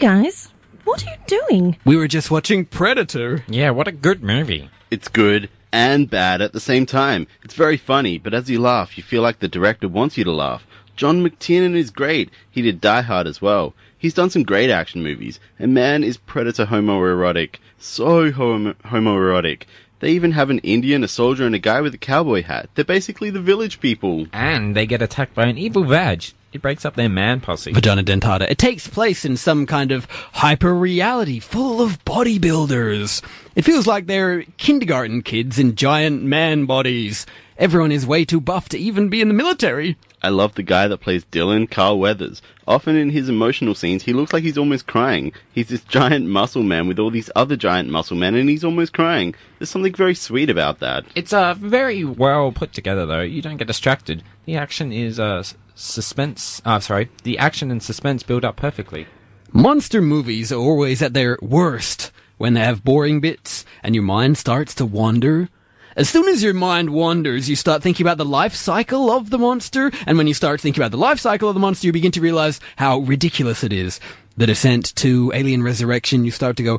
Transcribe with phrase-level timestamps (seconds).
[0.00, 0.48] guys,
[0.84, 1.76] what are you doing?
[1.84, 3.44] We were just watching Predator.
[3.48, 4.70] Yeah, what a good movie.
[4.90, 7.26] It's good and bad at the same time.
[7.44, 10.32] It's very funny, but as you laugh, you feel like the director wants you to
[10.32, 10.66] laugh.
[10.96, 12.30] John McTiernan is great.
[12.50, 13.74] He did Die Hard as well.
[13.96, 17.56] He's done some great action movies, and man is Predator homoerotic.
[17.78, 19.64] So homo- homoerotic.
[20.00, 22.70] They even have an Indian, a soldier, and a guy with a cowboy hat.
[22.74, 24.26] They're basically the village people.
[24.32, 26.32] And they get attacked by an evil vag.
[26.52, 27.72] It breaks up their man posse.
[27.72, 28.50] Vagina Dentata.
[28.50, 33.22] It takes place in some kind of hyper reality full of bodybuilders.
[33.54, 37.24] It feels like they're kindergarten kids in giant man bodies.
[37.56, 39.96] Everyone is way too buff to even be in the military.
[40.22, 42.42] I love the guy that plays Dillon, Carl Weathers.
[42.66, 45.32] Often in his emotional scenes, he looks like he's almost crying.
[45.52, 48.92] He's this giant muscle man with all these other giant muscle men, and he's almost
[48.92, 49.34] crying.
[49.58, 51.04] There's something very sweet about that.
[51.14, 53.22] It's uh, very well put together, though.
[53.22, 54.22] You don't get distracted.
[54.44, 55.42] The action is uh,
[55.80, 56.60] suspense.
[56.64, 59.06] Uh, sorry, the action and suspense build up perfectly.
[59.52, 64.38] Monster movies are always at their worst when they have boring bits and your mind
[64.38, 65.48] starts to wander.
[65.96, 69.38] As soon as your mind wanders, you start thinking about the life cycle of the
[69.38, 72.12] monster, and when you start thinking about the life cycle of the monster, you begin
[72.12, 73.98] to realize how ridiculous it is.
[74.36, 76.78] The descent to Alien Resurrection, you start to go,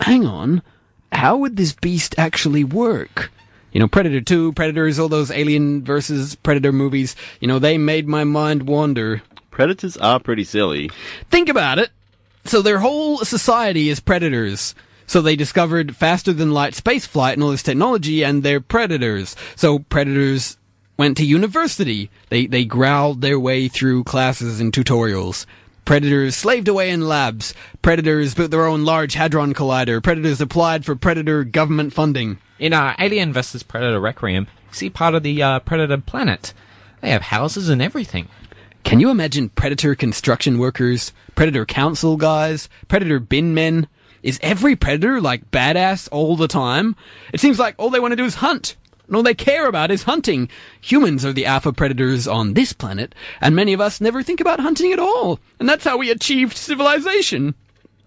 [0.00, 0.62] hang on,
[1.12, 3.30] how would this beast actually work?
[3.72, 8.06] You know, Predator 2, Predators, all those Alien versus Predator movies, you know, they made
[8.06, 9.22] my mind wander.
[9.50, 10.90] Predators are pretty silly.
[11.30, 11.90] Think about it.
[12.44, 14.74] So their whole society is predators.
[15.06, 19.36] So they discovered faster than light space flight and all this technology and they're predators.
[19.56, 20.56] So predators
[20.96, 22.10] went to university.
[22.30, 25.46] They, they growled their way through classes and tutorials.
[25.84, 27.54] Predators slaved away in labs.
[27.82, 30.02] Predators built their own large hadron collider.
[30.02, 32.38] Predators applied for predator government funding.
[32.58, 36.54] In uh, Alien vs Predator Requiem, you see part of the uh, Predator planet.
[37.00, 38.28] They have houses and everything.
[38.84, 43.88] Can you imagine predator construction workers, predator council guys, predator bin men?
[44.22, 46.94] Is every predator like badass all the time?
[47.32, 48.76] It seems like all they want to do is hunt.
[49.06, 50.48] And all they care about is hunting.
[50.80, 54.60] Humans are the alpha predators on this planet, and many of us never think about
[54.60, 55.40] hunting at all.
[55.58, 57.54] And that's how we achieved civilization.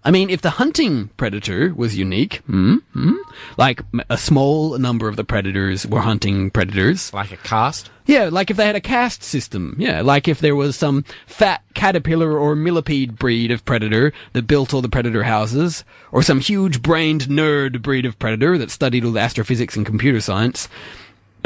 [0.06, 3.14] I mean, if the hunting predator was unique, hmm, hmm,
[3.56, 7.90] like a small number of the predators were hunting predators, Like a caste?
[8.06, 9.74] yeah, like if they had a caste system.
[9.78, 14.72] Yeah, like if there was some fat caterpillar or millipede breed of predator that built
[14.72, 19.10] all the predator houses, or some huge brained nerd breed of predator that studied all
[19.12, 20.68] the astrophysics and computer science.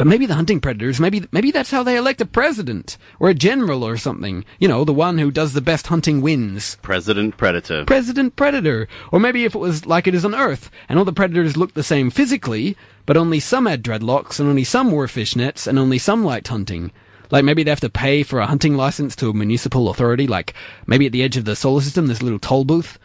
[0.01, 3.35] But maybe the hunting predators, maybe maybe that's how they elect a president or a
[3.35, 4.43] general or something.
[4.57, 6.79] You know, the one who does the best hunting wins.
[6.81, 7.85] President Predator.
[7.85, 8.87] President Predator.
[9.11, 11.75] Or maybe if it was like it is on Earth, and all the predators looked
[11.75, 12.75] the same physically,
[13.05, 16.91] but only some had dreadlocks, and only some wore fishnets, and only some liked hunting.
[17.29, 20.55] Like maybe they have to pay for a hunting license to a municipal authority, like
[20.87, 22.97] maybe at the edge of the solar system, there's a little toll booth.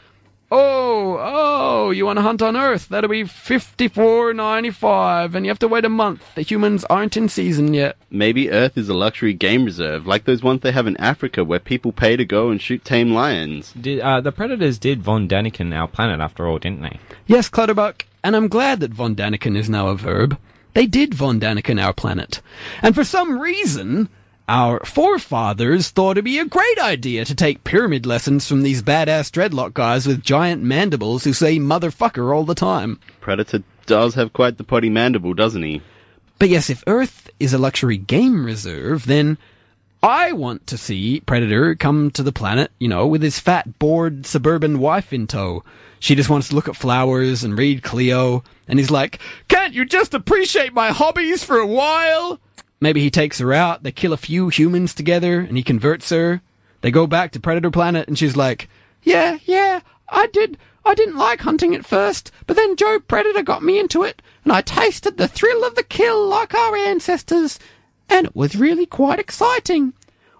[0.48, 2.88] Oh, oh, you want to hunt on Earth?
[2.88, 6.22] That'll be fifty-four ninety-five, and you have to wait a month.
[6.36, 7.96] The humans aren't in season yet.
[8.10, 11.58] Maybe Earth is a luxury game reserve, like those ones they have in Africa where
[11.58, 13.72] people pay to go and shoot tame lions.
[13.72, 17.00] Did, uh, the Predators did Von Daniken our planet after all, didn't they?
[17.26, 20.38] Yes, Clutterbuck, and I'm glad that Von Daniken is now a verb.
[20.74, 22.40] They did Von Daniken our planet.
[22.82, 24.10] And for some reason,
[24.48, 29.30] our forefathers thought it'd be a great idea to take pyramid lessons from these badass
[29.30, 33.00] dreadlock guys with giant mandibles who say motherfucker all the time.
[33.20, 35.82] Predator does have quite the potty mandible, doesn't he?
[36.38, 39.38] But yes, if Earth is a luxury game reserve, then
[40.02, 44.26] I want to see Predator come to the planet, you know, with his fat, bored
[44.26, 45.64] suburban wife in tow.
[45.98, 49.18] She just wants to look at flowers and read Cleo, and he's like,
[49.48, 52.38] Can't you just appreciate my hobbies for a while?
[52.80, 56.42] Maybe he takes her out, they kill a few humans together, and he converts her.
[56.82, 58.68] They go back to Predator Planet, and she's like,
[59.02, 60.58] Yeah, yeah, I did.
[60.84, 64.52] I didn't like hunting at first, but then Joe Predator got me into it, and
[64.52, 67.58] I tasted the thrill of the kill like our ancestors,
[68.08, 69.94] and it was really quite exciting.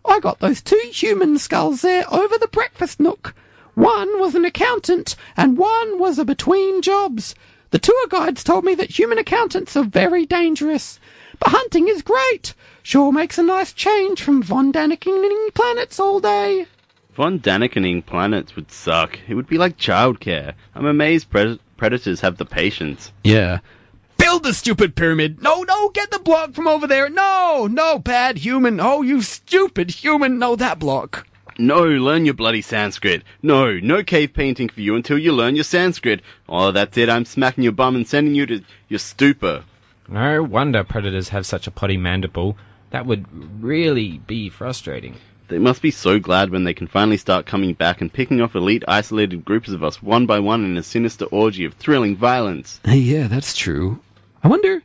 [0.05, 3.35] I got those two human skulls there over the breakfast nook.
[3.75, 7.35] One was an accountant, and one was a between jobs.
[7.71, 11.01] The tour guides told me that human accountants are very dangerous.
[11.39, 12.55] But hunting is great.
[12.83, 16.67] Sure makes a nice change from Von Daniken planets all day.
[17.15, 19.19] Von Danikening planets would suck.
[19.27, 20.53] It would be like childcare.
[20.75, 23.11] I'm amazed pred- predators have the patience.
[23.25, 23.61] Yeah.
[24.19, 25.43] Build the stupid pyramid.
[25.43, 27.09] No, no, get the block from over there.
[27.09, 28.81] No, no, bad human.
[28.81, 30.39] Oh, you stupid human.
[30.39, 31.27] No, that block.
[31.59, 33.23] No, learn your bloody Sanskrit.
[33.43, 36.21] No, no cave painting for you until you learn your Sanskrit.
[36.49, 37.09] Oh, that's it.
[37.09, 39.65] I'm smacking your bum and sending you to your stupor.
[40.09, 42.57] No wonder Predators have such a potty mandible.
[42.91, 43.27] That would
[43.63, 45.17] really be frustrating.
[45.49, 48.55] They must be so glad when they can finally start coming back and picking off
[48.55, 52.81] elite isolated groups of us one by one in a sinister orgy of thrilling violence.
[52.85, 54.01] Hey, yeah, that's true.
[54.43, 54.83] I wonder.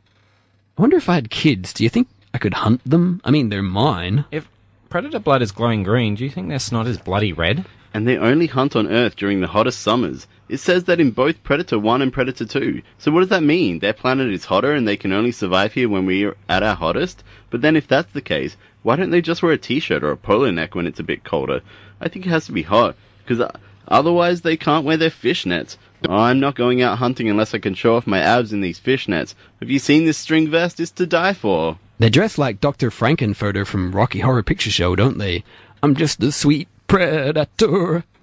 [0.78, 1.74] I wonder if I had kids.
[1.74, 3.22] Do you think I could hunt them?
[3.24, 4.26] I mean, they're mine.
[4.32, 4.48] If
[4.90, 7.66] predator blood is glowing green, do you think their snot is bloody red?
[7.94, 10.28] And they only hunt on Earth during the hottest summers.
[10.52, 12.82] It says that in both Predator 1 and Predator 2.
[12.98, 13.80] So what does that mean?
[13.80, 17.24] Their planet is hotter and they can only survive here when we're at our hottest?
[17.50, 20.18] But then if that's the case, why don't they just wear a t-shirt or a
[20.18, 21.62] polo neck when it's a bit colder?
[22.02, 23.58] I think it has to be hot, because uh,
[23.88, 25.78] otherwise they can't wear their fishnets.
[26.10, 29.36] I'm not going out hunting unless I can show off my abs in these fishnets.
[29.62, 30.82] Have you seen this string vest?
[30.82, 31.80] It's to die for.
[31.98, 32.92] They dress like Dr.
[32.92, 35.46] Frank-N-Furter from Rocky Horror Picture Show, don't they?
[35.82, 38.04] I'm just a sweet predator.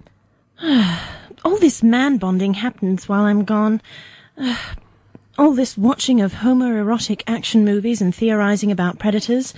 [1.43, 3.81] All this man bonding happens while I'm gone.
[5.37, 9.53] All this watching of homoerotic action movies and theorizing about predators.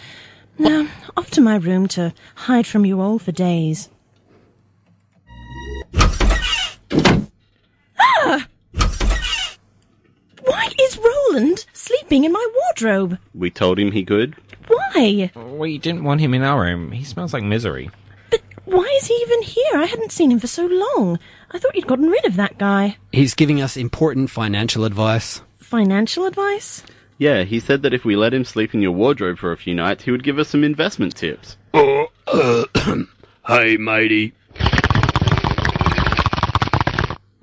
[0.60, 0.88] Now,
[1.18, 3.90] off to my room to hide from you all for days.
[8.00, 8.48] Ah!
[10.44, 13.18] Why is Roland sleeping in my wardrobe?
[13.34, 14.36] We told him he could.
[14.68, 15.32] Why?
[15.36, 16.92] We didn't want him in our room.
[16.92, 17.90] He smells like misery.
[18.32, 19.76] But why is he even here?
[19.76, 21.20] I hadn't seen him for so long.
[21.52, 22.98] I thought you'd gotten rid of that guy.
[23.12, 25.42] He's giving us important financial advice.
[25.58, 26.84] Financial advice?
[27.20, 29.76] Yeah, he said that if we let him sleep in your wardrobe for a few
[29.76, 31.58] nights, he would give us some investment tips.
[31.74, 32.66] Oh, uh,
[33.48, 34.34] hey, matey.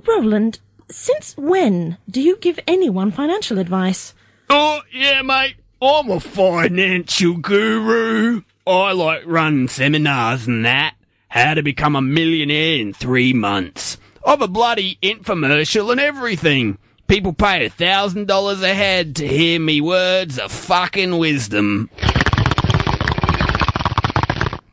[0.04, 0.58] Roland,
[0.90, 4.14] since when do you give anyone financial advice?
[4.50, 5.56] Oh, yeah, mate.
[5.80, 8.42] I'm a financial guru.
[8.68, 10.94] I like running seminars and that.
[11.28, 13.96] How to become a millionaire in three months.
[14.26, 16.76] I've a bloody infomercial and everything.
[17.06, 21.88] People pay a thousand dollars a head to hear me words of fucking wisdom.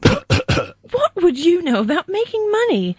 [0.01, 2.97] What would you know about making money?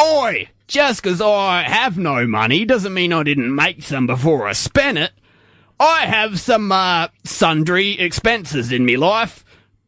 [0.00, 0.48] Oi!
[0.66, 4.98] Just 'cause I have no money doesn't mean I didn't make some before I spent
[4.98, 5.12] it.
[5.80, 9.43] I have some, uh, sundry expenses in me life,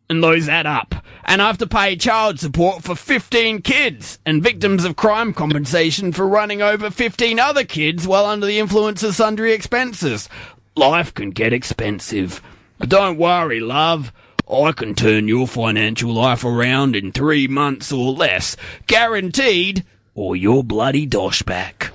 [0.08, 0.94] and those add up.
[1.24, 6.12] And I have to pay child support for 15 kids, and victims of crime compensation
[6.12, 10.28] for running over 15 other kids while under the influence of sundry expenses.
[10.76, 12.40] Life can get expensive.
[12.78, 14.12] But don't worry, love.
[14.48, 18.56] I can turn your financial life around in three months or less.
[18.86, 21.90] Guaranteed, or you're bloody dosh back.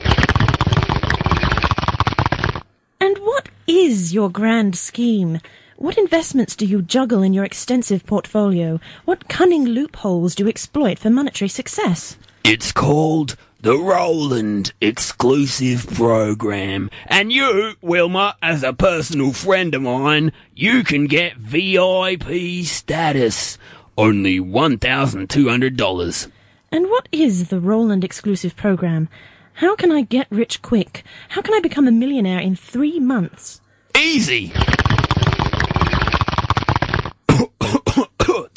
[3.00, 5.40] And what is your grand scheme?
[5.82, 8.80] What investments do you juggle in your extensive portfolio?
[9.06, 12.18] What cunning loopholes do you exploit for monetary success?
[12.44, 16.92] It's called the Roland Exclusive Program.
[17.08, 23.58] And you, Wilma, as a personal friend of mine, you can get VIP status.
[23.98, 26.32] Only $1,200.
[26.72, 29.10] And what is the Roland exclusive program?
[29.54, 31.04] How can I get rich quick?
[31.30, 33.62] How can I become a millionaire in three months?
[33.98, 34.54] Easy!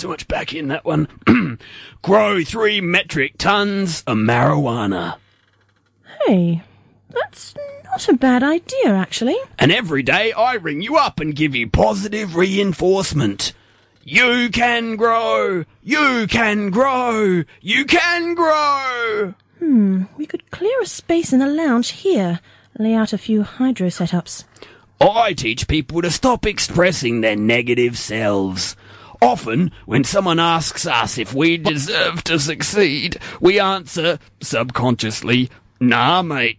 [0.04, 1.08] Too much back in that one.
[2.02, 5.16] Grow three metric tons of marijuana.
[6.26, 6.62] Hey,
[7.08, 7.54] that's
[7.84, 9.38] not a bad idea, actually.
[9.58, 13.54] And every day I ring you up and give you positive reinforcement.
[14.02, 15.64] You can grow!
[15.82, 17.44] You can grow!
[17.62, 19.32] You can grow!
[19.58, 22.40] Hmm, We could clear a space in the lounge here,
[22.79, 24.44] lay out a few hydro setups.
[25.00, 28.76] I teach people to stop expressing their negative selves.
[29.22, 36.58] Often, when someone asks us if we deserve to succeed, we answer, subconsciously, nah, mate.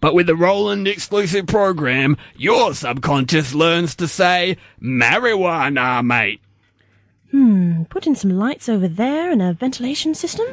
[0.00, 6.40] But with the Roland exclusive program, your subconscious learns to say, marijuana, mate.
[7.30, 10.46] Hmm, Put in some lights over there and a ventilation system?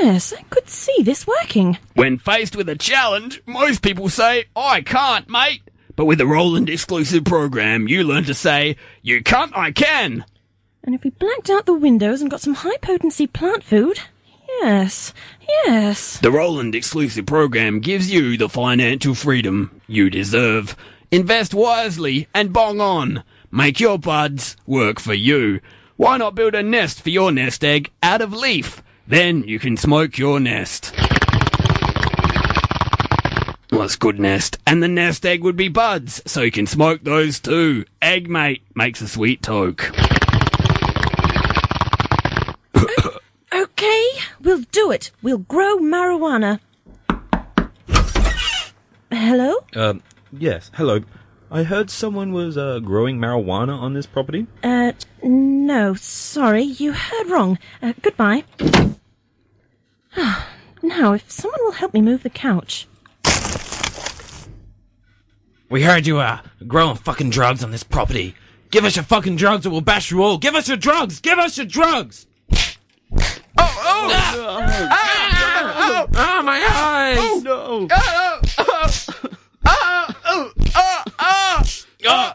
[0.00, 1.78] Yes, I could see this working.
[1.94, 5.60] When faced with a challenge, most people say, I can't, mate.
[5.94, 10.24] But with the Roland exclusive program, you learn to say, you can't, I can.
[10.84, 14.00] And if we blacked out the windows and got some high potency plant food?
[14.60, 15.14] Yes,
[15.64, 16.18] yes.
[16.18, 20.76] The Roland exclusive program gives you the financial freedom you deserve.
[21.10, 23.24] Invest wisely and bong on.
[23.50, 25.60] Make your buds work for you.
[25.96, 28.82] Why not build a nest for your nest egg out of leaf?
[29.06, 30.92] Then you can smoke your nest.
[33.70, 34.58] Well, that's good nest.
[34.66, 37.86] And the nest egg would be buds, so you can smoke those too.
[38.02, 39.90] Egg mate makes a sweet toke.
[43.54, 44.08] Okay,
[44.40, 45.12] we'll do it.
[45.22, 46.58] We'll grow marijuana.
[49.12, 49.64] Hello?
[49.76, 50.02] Um,
[50.32, 51.02] yes, hello.
[51.52, 54.48] I heard someone was uh, growing marijuana on this property.
[54.64, 54.90] Uh,
[55.22, 57.58] no, sorry, you heard wrong.
[57.80, 58.42] Uh, goodbye.
[60.82, 62.88] now, if someone will help me move the couch.
[65.70, 68.34] We heard you are growing fucking drugs on this property.
[68.72, 70.38] Give us your fucking drugs or we'll bash you all.
[70.38, 71.20] Give us your drugs!
[71.20, 72.26] Give us your drugs!
[76.16, 77.18] Oh, my eyes!
[77.20, 77.88] Oh, no.
[77.90, 78.88] Oh, oh,
[79.66, 81.74] oh, oh, oh, oh,
[82.06, 82.32] oh.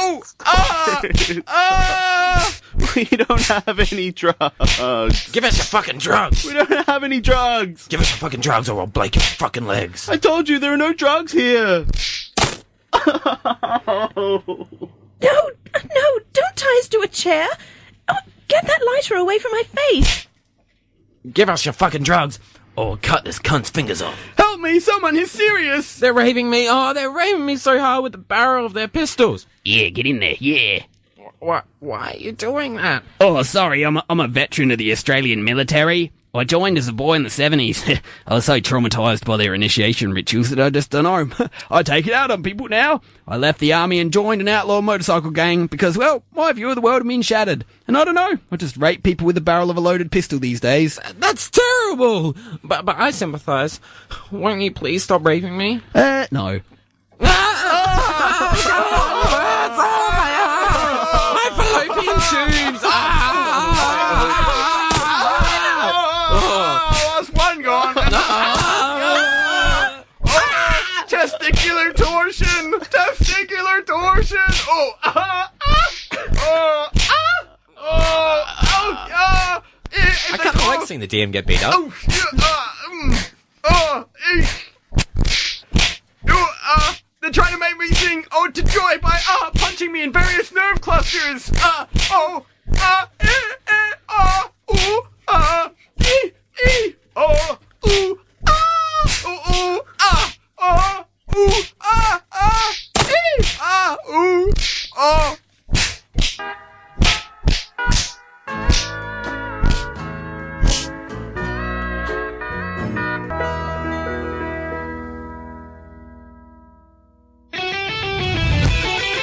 [0.00, 1.00] Oh, ah,
[1.46, 2.54] ah.
[2.94, 5.30] We don't have any drugs.
[5.30, 6.44] Give us your fucking drugs!
[6.44, 7.86] We don't have any drugs.
[7.88, 10.08] Give us your fucking drugs or we'll break your fucking legs.
[10.08, 11.86] I told you there are no drugs here.
[15.22, 17.48] No, no, don't tie us to a chair.
[18.08, 18.16] Oh,
[18.48, 20.26] get that lighter away from my face.
[21.32, 22.38] Give us your fucking drugs
[22.78, 24.16] or we'll cut this cunt's fingers off.
[24.36, 24.78] Help me!
[24.78, 25.16] Someone!
[25.16, 25.98] He's serious!
[25.98, 26.68] They're raving me.
[26.70, 29.46] Oh, they're raving me so hard with the barrel of their pistols.
[29.64, 30.84] Yeah, get in there, yeah.
[31.40, 33.02] Why, why are you doing that?
[33.20, 36.12] Oh, sorry, I'm a, I'm a veteran of the Australian military.
[36.34, 38.00] I joined as a boy in the 70s.
[38.26, 41.48] I was so traumatized by their initiation rituals that I just don't know.
[41.70, 43.00] I take it out on people now.
[43.26, 46.74] I left the army and joined an outlaw motorcycle gang because, well, my view of
[46.74, 47.64] the world had been shattered.
[47.86, 50.38] And I don't know, I just rape people with the barrel of a loaded pistol
[50.38, 51.00] these days.
[51.18, 52.36] That's terrible.
[52.62, 53.80] But but I sympathise.
[54.30, 55.80] Won't you please stop raping me?
[55.94, 56.60] Uh, no.
[74.18, 74.38] Torsion.
[74.68, 75.94] Oh, ah, ah,
[76.40, 77.46] oh, ah,
[77.76, 79.62] oh, oh, ah.
[79.92, 81.72] I kind of like seeing the DM get beat up.
[81.76, 83.32] Oh, yeah, ah, mm,
[83.70, 84.08] oh.
[86.30, 90.02] Oh, ah, they're trying to make me sing Ode to Joy by ah, punching me
[90.02, 91.52] in various nerve clusters.
[91.58, 92.44] Ah, oh,
[92.76, 93.26] ah, eh,
[93.68, 95.70] eh, ah, ooh, ah,
[96.02, 96.32] ee,
[96.66, 101.04] ee, oh, ooh, ah, ooh, ooh, ah, ah,
[101.36, 101.77] ooh, ah, ah,
[103.88, 104.52] ah, ooh,
[104.96, 105.38] oh.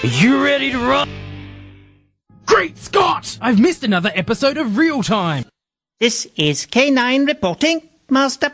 [0.03, 1.09] You ready to run?
[2.45, 3.37] Great Scott!
[3.41, 5.45] I've missed another episode of Real Time.
[5.99, 8.51] This is K9 reporting, Master.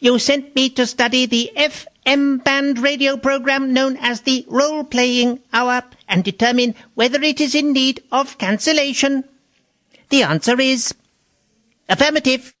[0.00, 5.40] You sent me to study the FM band radio program known as the Role Playing
[5.52, 9.24] Hour and determine whether it is in need of cancellation.
[10.08, 10.94] The answer is
[11.88, 12.54] affirmative.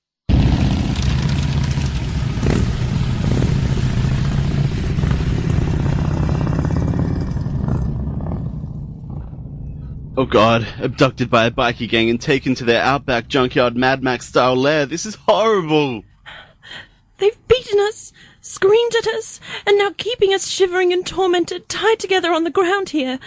[10.16, 14.26] Oh god, abducted by a bikie gang and taken to their outback junkyard Mad Max
[14.26, 14.84] style lair.
[14.84, 16.04] This is horrible.
[17.16, 22.32] They've beaten us, screamed at us, and now keeping us shivering and tormented, tied together
[22.32, 23.18] on the ground here.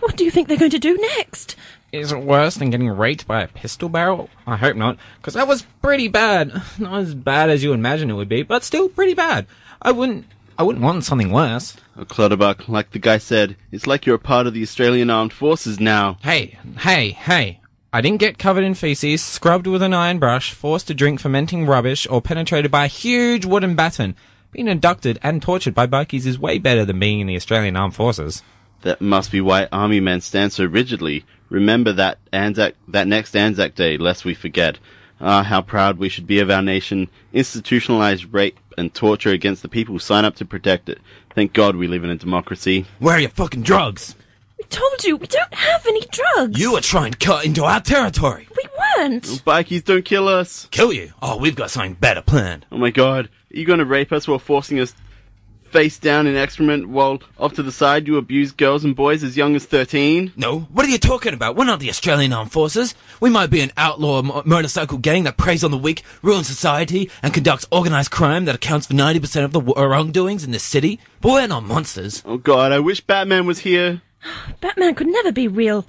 [0.00, 1.56] What do you think they're going to do next?
[1.92, 4.28] Is it worse than getting raped by a pistol barrel?
[4.46, 6.62] I hope not, because that was pretty bad.
[6.78, 9.46] Not as bad as you imagine it would be, but still pretty bad.
[9.80, 10.26] I wouldn't.
[10.58, 11.76] I wouldn't want something worse.
[11.98, 15.34] Oh, Clutterbuck, like the guy said, it's like you're a part of the Australian Armed
[15.34, 16.16] Forces now.
[16.22, 17.60] Hey, hey, hey.
[17.96, 21.64] I didn't get covered in feces, scrubbed with an iron brush, forced to drink fermenting
[21.64, 24.16] rubbish, or penetrated by a huge wooden baton.
[24.52, 27.94] Being abducted and tortured by bikies is way better than being in the Australian Armed
[27.94, 28.42] Forces.
[28.82, 31.24] That must be why army men stand so rigidly.
[31.48, 34.78] Remember that Anzac, that next Anzac Day, lest we forget.
[35.18, 37.08] Ah, how proud we should be of our nation.
[37.32, 40.98] Institutionalized rape and torture against the people who sign up to protect it.
[41.34, 42.84] Thank God we live in a democracy.
[42.98, 44.14] Where are your fucking drugs?
[44.58, 46.58] We told you, we don't have any drugs.
[46.58, 48.48] You were trying to cut into our territory.
[48.56, 48.64] We
[49.02, 49.24] weren't.
[49.44, 50.66] Bikies, don't kill us.
[50.70, 51.12] Kill you?
[51.20, 52.64] Oh, we've got something better planned.
[52.72, 54.94] Oh my God, are you going to rape us while forcing us
[55.64, 59.36] face down in excrement while off to the side you abuse girls and boys as
[59.36, 60.32] young as 13?
[60.36, 61.54] No, what are you talking about?
[61.54, 62.94] We're not the Australian Armed Forces.
[63.20, 67.10] We might be an outlaw mo- motorcycle gang that preys on the weak, ruins society,
[67.22, 70.98] and conducts organized crime that accounts for 90% of the w- wrongdoings in this city.
[71.20, 72.22] But we're not monsters.
[72.24, 74.00] Oh God, I wish Batman was here.
[74.60, 75.86] Batman could never be real.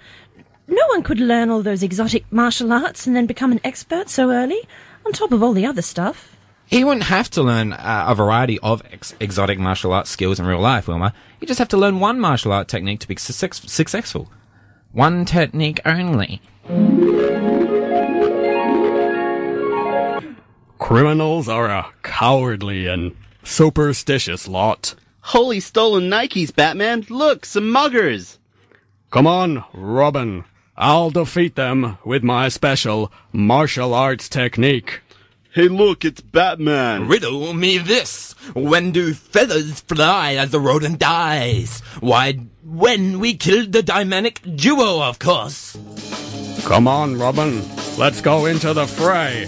[0.67, 4.32] No one could learn all those exotic martial arts and then become an expert so
[4.32, 4.62] early,
[5.06, 6.36] on top of all the other stuff.
[6.65, 10.46] He wouldn't have to learn uh, a variety of ex- exotic martial arts skills in
[10.46, 11.13] real life, Wilma.
[11.39, 14.29] You just have to learn one martial art technique to be success- successful.
[14.91, 16.41] One technique only.
[20.79, 24.96] Criminals are a cowardly and superstitious lot.
[25.31, 27.05] Holy stolen Nikes, Batman!
[27.10, 28.39] Look, some muggers!
[29.12, 30.46] Come on, Robin.
[30.77, 35.01] I'll defeat them with my special martial arts technique.
[35.51, 37.10] Hey, look, it's Batman!
[37.10, 38.36] Riddle me this.
[38.53, 41.81] When do feathers fly as the rodent dies?
[42.00, 45.77] Why, when we killed the dynamic duo, of course.
[46.63, 47.62] Come on, Robin.
[47.98, 49.48] Let's go into the fray.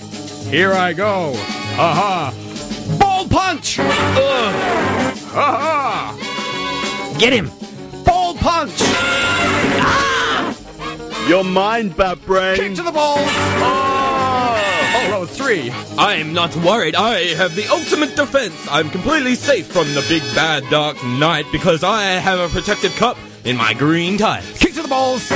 [0.49, 1.31] Here I go.
[1.77, 2.33] Aha!
[2.99, 3.79] Ball punch!
[5.33, 7.15] Aha!
[7.19, 7.51] Get him.
[8.03, 8.79] Ball punch!
[11.27, 12.55] You're mine, Batbrain!
[12.55, 13.19] Kick to the balls!
[13.21, 15.71] Oh, row three.
[15.97, 16.95] I'm not worried.
[16.95, 18.55] I have the ultimate defense.
[18.71, 23.17] I'm completely safe from the big bad dark knight because I have a protective cup
[23.45, 24.57] in my green tights.
[24.57, 25.27] Kick to the balls!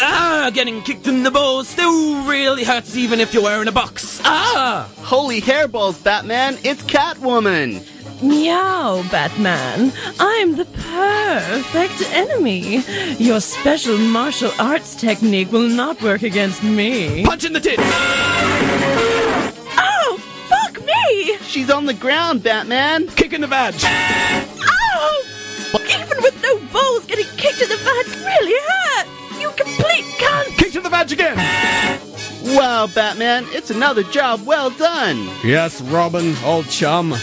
[0.00, 4.20] Ah, getting kicked in the balls still really hurts even if you're wearing a box.
[4.24, 4.90] Ah!
[4.98, 6.56] Holy hairballs, Batman!
[6.64, 7.84] It's Catwoman!
[8.22, 9.92] Meow, Batman.
[10.18, 12.82] I'm the perfect enemy.
[13.18, 17.24] Your special martial arts technique will not work against me.
[17.24, 17.82] Punch in the tits!
[19.80, 21.36] Oh, fuck me!
[21.42, 23.06] She's on the ground, Batman!
[23.08, 23.74] Kick in the vag!
[23.82, 25.22] Ow!
[25.88, 29.06] Even with no balls, getting kicked in the vag really hurt!
[29.38, 30.56] You complete cunt!
[30.56, 31.36] Kick to the vag again!
[32.56, 35.28] Wow, Batman, it's another job well done!
[35.44, 37.14] Yes, Robin, old chum.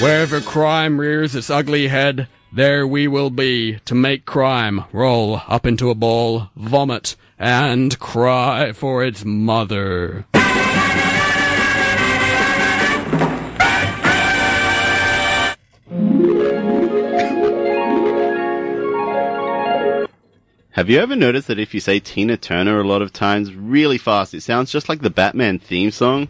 [0.00, 5.64] Wherever crime rears its ugly head, there we will be to make crime roll up
[5.66, 10.26] into a ball, vomit, and cry for its mother.
[20.72, 23.96] Have you ever noticed that if you say Tina Turner a lot of times really
[23.96, 26.26] fast, it sounds just like the Batman theme song?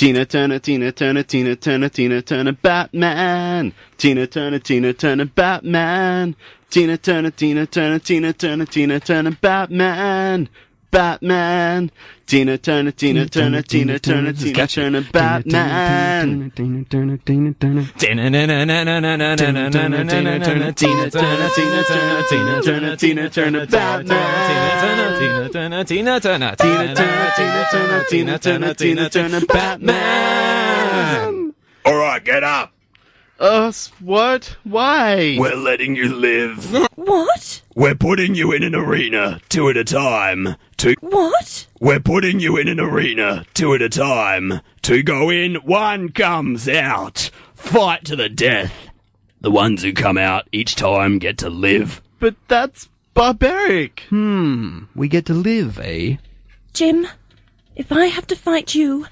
[0.00, 3.74] Tina Turner, Tina Turner, Tina Turner, Tina Turner, Batman!
[3.98, 6.34] Tina Turner, Tina Turner, Batman!
[6.70, 10.48] Tina Turner, Tina Turner, Tina Turner, Tina Turner, Batman!
[10.90, 11.90] Batman!
[12.26, 16.50] Tina Turner, Tina Turner, Tina Turner, Tina Turner, Batman!
[16.50, 17.84] Tina Turner, Tina Turner.
[17.98, 20.72] Tina Turner, Tina Turner, Tina Turner,
[22.28, 25.18] Tina Turner, Tina Turner, Batman!
[25.18, 31.54] Tina Turner, Tina Turner, Tina Turner, Tina Turner, Tina Turner, Tina Turner, Batman!
[31.86, 32.72] Alright, get up!
[33.40, 33.90] Us?
[34.00, 34.56] What?
[34.64, 35.36] Why?
[35.38, 36.76] We're letting you live.
[36.94, 37.62] What?
[37.74, 40.56] We're putting you in an arena, two at a time.
[40.76, 40.94] Two.
[41.00, 41.66] What?
[41.80, 44.60] We're putting you in an arena, two at a time.
[44.82, 47.30] Two go in, one comes out.
[47.54, 48.74] Fight to the death.
[49.40, 52.02] The ones who come out each time get to live.
[52.18, 54.02] But that's barbaric.
[54.10, 56.16] Hmm, we get to live, eh?
[56.74, 57.06] Jim,
[57.74, 59.06] if I have to fight you,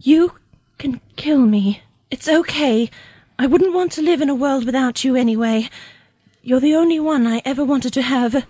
[0.00, 0.32] you
[0.78, 1.82] can kill me.
[2.10, 2.90] It's okay.
[3.40, 5.70] I wouldn't want to live in a world without you anyway.
[6.42, 8.44] You're the only one I ever wanted to have.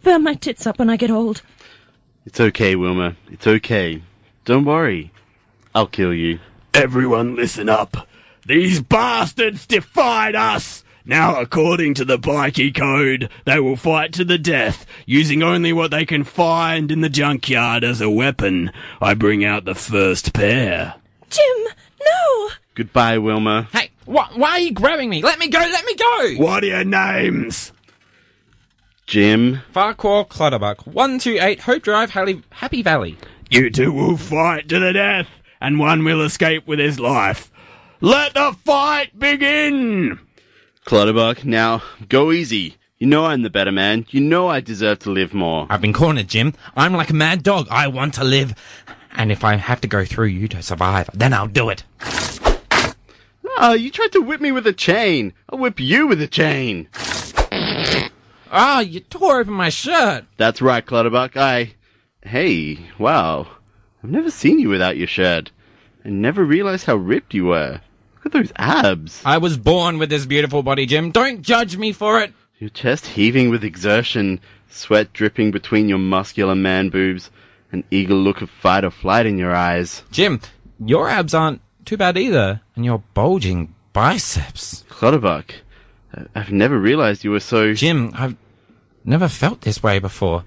[0.00, 1.42] Firm my tits up when I get old.
[2.24, 3.16] It's okay, Wilma.
[3.30, 4.02] It's okay.
[4.46, 5.12] Don't worry.
[5.74, 6.40] I'll kill you.
[6.72, 8.08] Everyone listen up.
[8.46, 10.82] These bastards defied us!
[11.04, 15.90] Now, according to the Bikie Code, they will fight to the death, using only what
[15.90, 18.72] they can find in the junkyard as a weapon.
[19.02, 20.94] I bring out the first pair.
[21.28, 22.50] Jim, no!
[22.80, 23.68] Goodbye, Wilma.
[23.74, 25.20] Hey, wh- why are you grabbing me?
[25.20, 26.34] Let me go, let me go!
[26.42, 27.72] What are your names?
[29.06, 29.60] Jim.
[29.70, 33.18] Farquhar Clutterbuck, 128 Hope Drive, Happy Valley.
[33.50, 35.28] You two will fight to the death,
[35.60, 37.52] and one will escape with his life.
[38.00, 40.18] Let the fight begin!
[40.86, 42.76] Clutterbuck, now, go easy.
[42.96, 44.06] You know I'm the better man.
[44.08, 45.66] You know I deserve to live more.
[45.68, 46.54] I've been cornered, Jim.
[46.74, 47.68] I'm like a mad dog.
[47.70, 48.54] I want to live.
[49.12, 51.84] And if I have to go through you to survive, then I'll do it.
[53.62, 55.34] Oh, you tried to whip me with a chain.
[55.50, 56.88] I'll whip you with a chain.
[58.50, 60.24] Ah, you tore open my shirt.
[60.38, 61.36] That's right, Clutterbuck.
[61.36, 61.74] I.
[62.22, 63.48] Hey, wow.
[64.02, 65.50] I've never seen you without your shirt.
[66.06, 67.82] I never realized how ripped you were.
[68.14, 69.20] Look at those abs.
[69.26, 71.10] I was born with this beautiful body, Jim.
[71.10, 72.32] Don't judge me for it.
[72.58, 77.30] Your chest heaving with exertion, sweat dripping between your muscular man boobs,
[77.72, 80.02] an eager look of fight or flight in your eyes.
[80.10, 80.40] Jim,
[80.82, 81.60] your abs aren't
[81.90, 82.60] too bad either.
[82.76, 84.84] And your bulging biceps.
[84.88, 85.52] Clutterbuck,
[86.16, 87.74] I- I've never realized you were so.
[87.74, 88.36] Jim, I've
[89.04, 90.44] never felt this way before.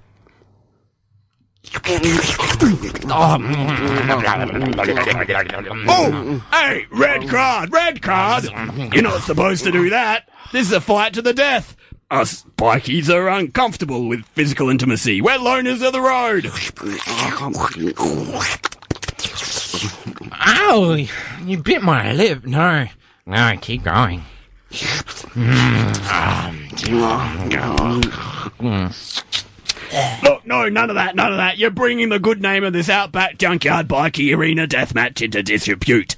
[5.86, 6.42] Oh!
[6.52, 8.46] Hey, red card, red card!
[8.94, 10.30] You're not supposed to do that.
[10.54, 11.76] This is a fight to the death.
[12.10, 15.20] Us bikies are uncomfortable with physical intimacy.
[15.22, 16.46] We're loners of the road.
[20.34, 21.06] Ow!
[21.46, 22.46] You bit my lip.
[22.46, 22.88] No.
[23.26, 24.24] No, keep going.
[30.24, 31.58] Look, no, none of that, none of that.
[31.58, 36.16] You're bringing the good name of this Outback Junkyard Bikie Arena deathmatch into disrepute.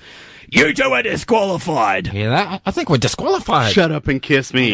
[0.48, 2.08] You two are disqualified.
[2.08, 2.62] Hear that?
[2.66, 3.74] I think we're disqualified.
[3.74, 4.72] Shut up and kiss me.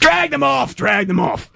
[0.00, 1.50] Drag them off, drag them off.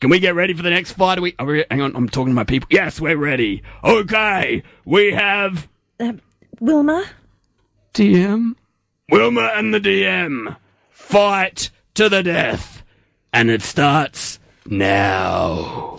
[0.00, 1.18] Can we get ready for the next fight?
[1.18, 2.68] Are we, are we, hang on, I'm talking to my people.
[2.70, 3.62] Yes, we're ready.
[3.82, 6.12] Okay, we have Uh,
[6.60, 7.04] Wilma?
[7.94, 8.54] DM.
[9.10, 10.56] Wilma and the DM.
[10.90, 12.82] Fight to the death.
[13.32, 15.98] And it starts now.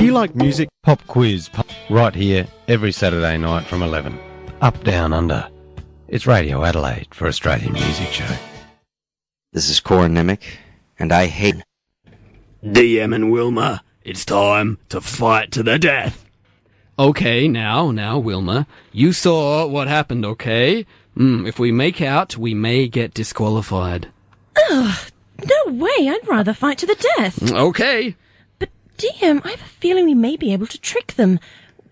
[0.00, 0.70] Do you like music?
[0.82, 4.18] Pop quiz, pop, right here every Saturday night from 11.
[4.62, 5.46] Up, down, under.
[6.08, 8.34] It's Radio Adelaide for Australian Music Show.
[9.52, 10.40] This is Cor Nimick,
[10.98, 11.56] and I hate.
[12.64, 16.24] DM and Wilma, it's time to fight to the death.
[16.98, 20.86] Okay, now, now, Wilma, you saw what happened, okay?
[21.14, 24.08] Mm, if we make out, we may get disqualified.
[24.70, 25.10] Ugh,
[25.44, 27.52] no way, I'd rather fight to the death.
[27.52, 28.16] Okay.
[29.00, 31.38] But, DM, I have a feeling we may be able to trick them.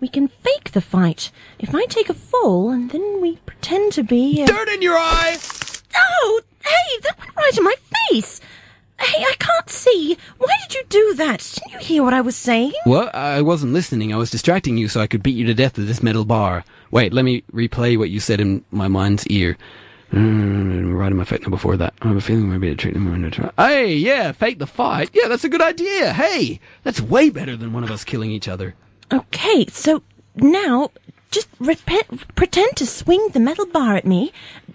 [0.00, 1.30] We can fake the fight.
[1.58, 4.42] If I take a fall, and then we pretend to be.
[4.42, 4.46] Uh...
[4.46, 5.38] Dirt in your eye!
[5.96, 7.74] Oh, hey, that went right in my
[8.08, 8.40] face.
[9.00, 10.18] Hey, I can't see.
[10.36, 11.38] Why did you do that?
[11.54, 12.72] Didn't you hear what I was saying?
[12.84, 13.14] What?
[13.14, 14.12] I wasn't listening.
[14.12, 16.64] I was distracting you so I could beat you to death with this metal bar.
[16.90, 19.56] Wait, let me replay what you said in my mind's ear.
[20.12, 21.40] Mm, Right in my face.
[21.42, 21.94] No, before that.
[22.02, 23.50] I have a feeling maybe to treat them in a try.
[23.56, 25.10] Hey, yeah, fake the fight.
[25.12, 26.12] Yeah, that's a good idea.
[26.12, 28.74] Hey, that's way better than one of us killing each other.
[29.12, 30.02] Okay, so
[30.34, 30.90] now
[31.30, 34.32] just repent, pretend to swing the metal bar at me,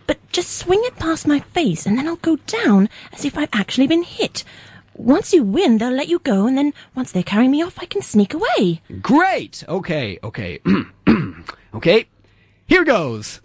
[0.07, 3.49] but just swing it past my face, and then I'll go down as if I've
[3.53, 4.43] actually been hit.
[4.95, 7.85] Once you win, they'll let you go, and then once they carry me off, I
[7.85, 8.81] can sneak away.
[9.01, 9.63] Great.
[9.67, 10.59] Okay, okay.
[11.73, 12.05] okay.
[12.67, 13.41] Here goes.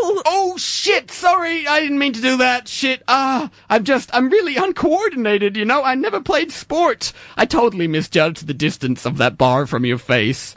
[0.00, 0.22] Ow!
[0.26, 1.10] Oh shit!
[1.10, 2.68] Sorry, I didn't mean to do that.
[2.68, 3.02] Shit.
[3.08, 5.56] Ah, I'm just, I'm really uncoordinated.
[5.56, 7.12] You know, I never played sport.
[7.36, 10.54] I totally misjudged the distance of that bar from your face.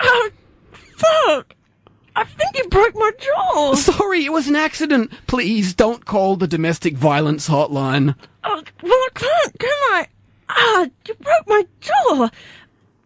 [0.00, 0.30] Oh,
[0.80, 1.54] fuck!
[2.14, 3.74] I think you broke my jaw.
[3.76, 5.12] Sorry, it was an accident.
[5.26, 8.14] Please don't call the domestic violence hotline.
[8.44, 10.06] Oh, well, I can't, can I?
[10.48, 12.28] Ah, you broke my jaw.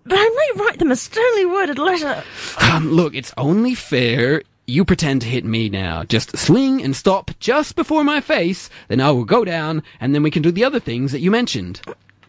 [0.05, 2.25] But I may write them a sternly worded letter.
[2.61, 4.43] Um, look, it's only fair.
[4.67, 6.05] You pretend to hit me now.
[6.05, 10.23] Just swing and stop just before my face, then I will go down, and then
[10.23, 11.81] we can do the other things that you mentioned.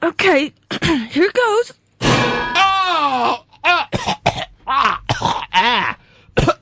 [0.01, 0.51] Okay,
[1.09, 1.73] here goes.
[2.01, 3.45] Oh!
[3.63, 5.01] Ah!
[5.55, 5.97] Ah!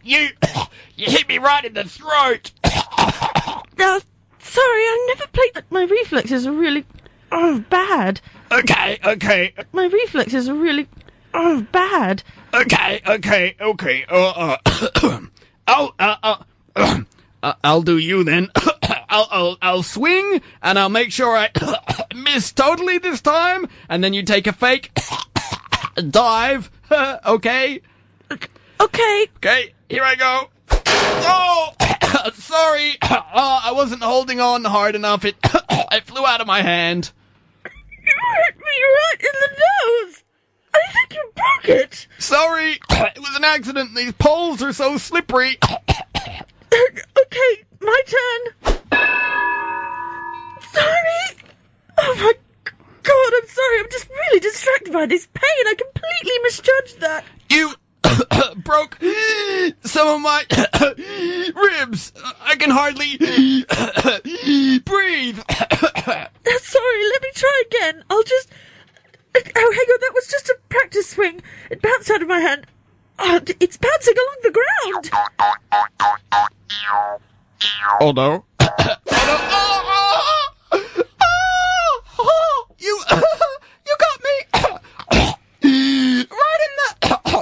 [0.04, 0.30] You,
[0.98, 2.52] you hit me right in the throat.
[2.64, 4.00] Uh,
[4.40, 5.66] sorry, I never played that.
[5.70, 6.86] My reflexes are really
[7.32, 8.20] oh, bad.
[8.52, 10.88] Okay, okay, My reflexes are really
[11.34, 12.24] oh, bad.
[12.54, 14.06] okay, okay, okay.
[14.10, 15.22] Uh, uh,
[15.72, 16.16] I'll, uh,
[16.76, 17.02] uh,
[17.44, 18.50] uh, I'll do you then.
[19.10, 21.50] I'll, I'll, I'll swing, and I'll make sure I
[22.16, 24.92] miss totally this time, and then you take a fake
[26.10, 26.70] dive.
[26.92, 27.82] okay,
[28.82, 29.74] Okay, okay.
[29.90, 30.50] Here I go.
[30.88, 31.74] Oh,
[32.34, 32.98] sorry.
[33.00, 35.24] Uh, I wasn't holding on hard enough.
[35.24, 37.12] It, it flew out of my hand.
[37.64, 39.62] you hit me right in the
[40.08, 40.21] nose.
[40.74, 42.08] I think you broke it.
[42.18, 43.96] Sorry, it was an accident.
[43.96, 45.58] These poles are so slippery.
[46.74, 48.42] Okay, my turn.
[50.72, 51.24] Sorry.
[51.98, 52.34] Oh my
[53.04, 53.80] god, I'm sorry.
[53.80, 55.68] I'm just really distracted by this pain.
[55.68, 57.26] I completely misjudged that.
[57.50, 57.74] You
[58.64, 58.98] broke
[59.84, 60.46] some of my
[61.56, 62.14] ribs.
[62.42, 63.18] I can hardly
[64.80, 65.40] breathe.
[66.62, 68.04] Sorry, let me try again.
[68.10, 68.50] I'll just.
[69.36, 71.42] Oh, hang on, that was just a practice swing.
[71.70, 72.68] It bounced out of my hand.
[73.20, 75.10] Oh, it's bouncing along the ground.
[78.00, 78.12] Oh no.
[78.12, 78.46] oh no.
[78.60, 78.98] Oh,
[80.72, 83.04] oh, oh, oh, you,
[83.86, 84.34] you got me
[86.30, 86.74] right in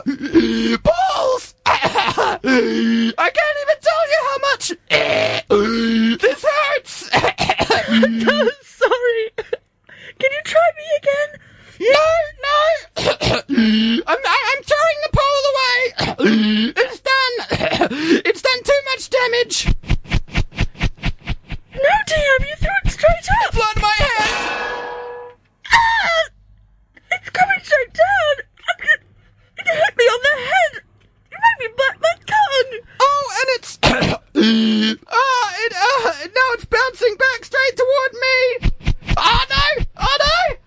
[0.05, 1.55] the balls.
[1.65, 2.37] I
[3.17, 4.65] can't even tell you how much
[6.21, 7.09] this hurts.
[7.91, 9.31] Oh, sorry.
[10.19, 11.29] Can you try me again?
[11.79, 12.05] No,
[12.45, 12.57] no.
[14.07, 15.79] I'm, I'm throwing the pole away.
[16.75, 17.35] It's done.
[18.25, 19.57] It's done too much damage.
[21.75, 23.53] No, damn, you threw it straight up.
[23.53, 24.29] It's on my head.
[25.71, 26.23] Ah,
[27.11, 28.35] it's coming straight down.
[29.57, 30.83] It hit me on the head.
[31.31, 32.79] You made me bite my tongue.
[32.99, 33.79] Oh, and it's.
[33.83, 38.37] Ah, oh, it, uh, now it's bouncing back straight toward me.
[39.17, 39.85] Oh, no.
[39.97, 40.58] Oh, no.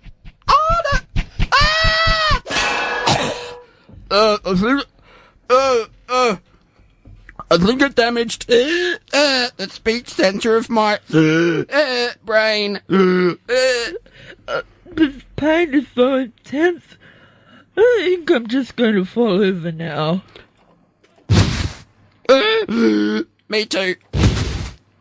[4.15, 4.85] I think,
[5.49, 6.35] uh, uh,
[7.49, 12.79] I think it damaged uh, uh, the speech center of my uh, brain.
[12.89, 13.35] Uh,
[14.95, 16.83] This pain is so intense.
[17.75, 20.23] I think I'm just going to fall over now.
[22.29, 23.95] uh, me too.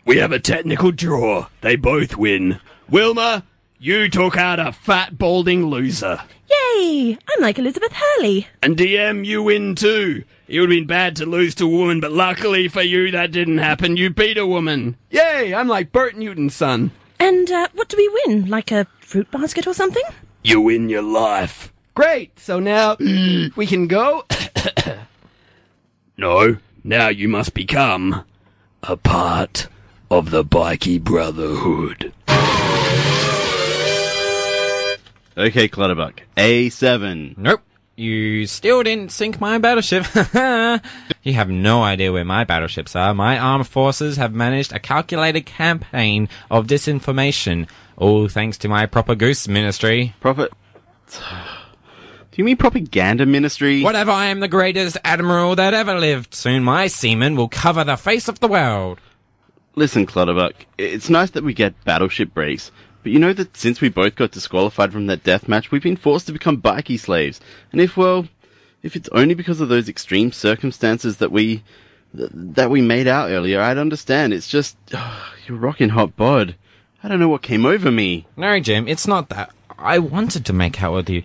[0.06, 1.48] We have a technical draw.
[1.60, 2.58] They both win.
[2.88, 3.44] Wilma,
[3.78, 6.22] you took out a fat, balding loser.
[6.74, 7.18] Yay!
[7.28, 8.46] I'm like Elizabeth Hurley.
[8.62, 10.24] And DM, you win too.
[10.48, 13.32] It would have been bad to lose to a woman, but luckily for you, that
[13.32, 13.96] didn't happen.
[13.96, 14.96] You beat a woman.
[15.10, 15.54] Yay!
[15.54, 16.90] I'm like Bert Newton's son.
[17.18, 18.46] And uh, what do we win?
[18.48, 20.02] Like a fruit basket or something?
[20.42, 21.72] You win your life.
[21.94, 22.38] Great.
[22.38, 22.96] So now
[23.56, 24.24] we can go.
[26.16, 26.56] no.
[26.84, 28.24] Now you must become
[28.82, 29.68] a part
[30.10, 32.12] of the Bikie Brotherhood.
[35.36, 36.22] Okay, Clutterbuck.
[36.36, 37.38] A7.
[37.38, 37.62] Nope.
[37.96, 40.06] You still didn't sink my battleship.
[41.22, 43.12] you have no idea where my battleships are.
[43.12, 47.68] My armed forces have managed a calculated campaign of disinformation.
[47.96, 50.14] All thanks to my proper goose ministry.
[50.20, 50.52] Prophet.
[51.10, 53.82] Do you mean propaganda ministry?
[53.82, 56.34] Whatever, I am the greatest admiral that ever lived.
[56.34, 59.00] Soon my seamen will cover the face of the world.
[59.74, 62.70] Listen, Clutterbuck, it's nice that we get battleship breaks,
[63.02, 65.96] but you know that since we both got disqualified from that death match, we've been
[65.96, 67.40] forced to become bikie slaves.
[67.72, 68.26] And if, well,
[68.82, 71.62] if it's only because of those extreme circumstances that we,
[72.16, 74.32] th- that we made out earlier, I'd understand.
[74.32, 74.76] It's just,
[75.46, 76.54] you're rocking hot bod.
[77.02, 78.26] I don't know what came over me.
[78.36, 79.52] No, Jim, it's not that.
[79.76, 81.24] I wanted to make out with you.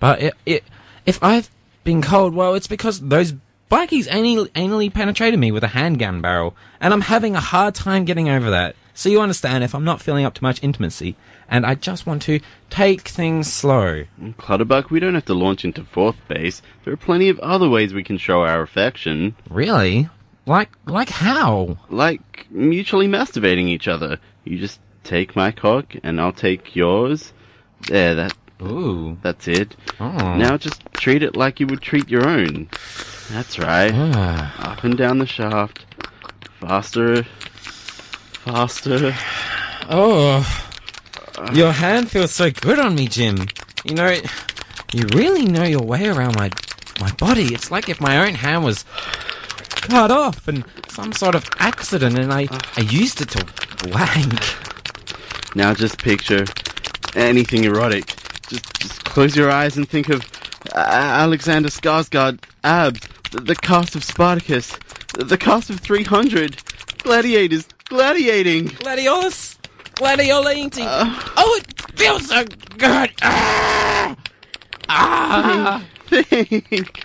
[0.00, 0.64] But it, it,
[1.04, 1.50] if I've
[1.84, 3.34] been cold, well, it's because those
[3.70, 6.56] bikies anally, anally penetrated me with a handgun barrel.
[6.80, 8.76] And I'm having a hard time getting over that.
[8.98, 11.14] So you understand if I'm not feeling up to much intimacy.
[11.48, 14.06] And I just want to take things slow.
[14.38, 16.62] Clutterbuck, we don't have to launch into fourth base.
[16.82, 19.36] There are plenty of other ways we can show our affection.
[19.48, 20.08] Really?
[20.46, 21.78] Like, like how?
[21.88, 24.18] Like mutually masturbating each other.
[24.42, 27.32] You just take my cock and I'll take yours.
[27.82, 29.16] There, that Ooh.
[29.22, 29.76] that's it.
[30.00, 30.34] Oh.
[30.34, 32.68] Now just treat it like you would treat your own.
[33.30, 33.92] That's right.
[33.94, 34.72] Ah.
[34.72, 35.86] Up and down the shaft.
[36.60, 37.24] Faster.
[38.48, 39.14] Faster.
[39.90, 40.40] Oh.
[41.52, 43.46] Your hand feels so good on me, Jim.
[43.84, 44.16] You know,
[44.92, 46.50] you really know your way around my
[46.98, 47.54] my body.
[47.54, 48.86] It's like if my own hand was
[49.66, 53.46] cut off in some sort of accident and I, I used it to
[53.90, 55.54] wank.
[55.54, 56.46] Now just picture
[57.14, 58.06] anything erotic.
[58.48, 60.22] Just, just close your eyes and think of
[60.74, 64.74] uh, Alexander Skarsgård, abs, the, the cast of Spartacus,
[65.14, 66.62] the, the cast of 300,
[67.02, 68.68] gladiators, gladiating.
[68.68, 69.56] Gladiolus?
[69.94, 70.84] Gladiolating.
[70.86, 72.44] oh, it feels so
[72.76, 73.10] good.
[73.22, 74.16] Ah!
[74.88, 75.84] Ah!
[76.06, 77.04] Think.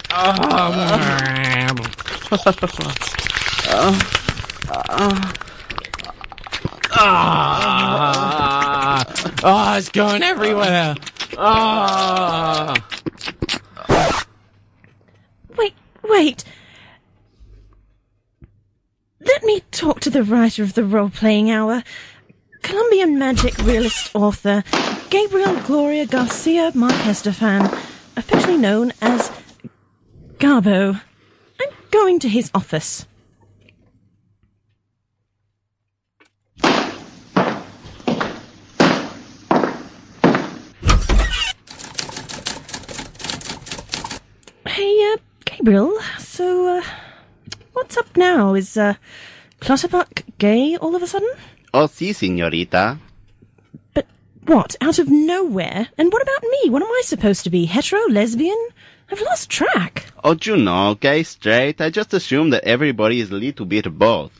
[6.95, 9.03] Ah!
[9.43, 10.95] Oh, it's going everywhere.
[11.37, 12.73] Ah!
[15.57, 16.43] Wait, wait.
[19.25, 21.83] Let me talk to the writer of the role playing hour.
[22.62, 24.63] Colombian magic realist author
[25.09, 27.65] Gabriel Gloria Garcia Marquez de Fan,
[28.17, 29.31] affectionately known as
[30.38, 31.01] Garbo.
[31.62, 33.05] I'm going to his office.
[44.65, 46.83] Hey, uh, Gabriel, so, uh,
[47.73, 48.53] what's up now?
[48.53, 48.95] Is, uh,
[49.59, 51.29] Clutterbuck gay all of a sudden?
[51.73, 52.99] Oh, si, senorita.
[53.93, 54.07] But
[54.45, 54.75] what?
[54.81, 55.88] Out of nowhere?
[55.97, 56.69] And what about me?
[56.69, 57.65] What am I supposed to be?
[57.65, 58.01] Hetero?
[58.09, 58.67] Lesbian?
[59.12, 60.12] I've lost track.
[60.23, 61.81] Oh, you know, gay, straight.
[61.81, 64.31] I just assume that everybody is a little bit of both.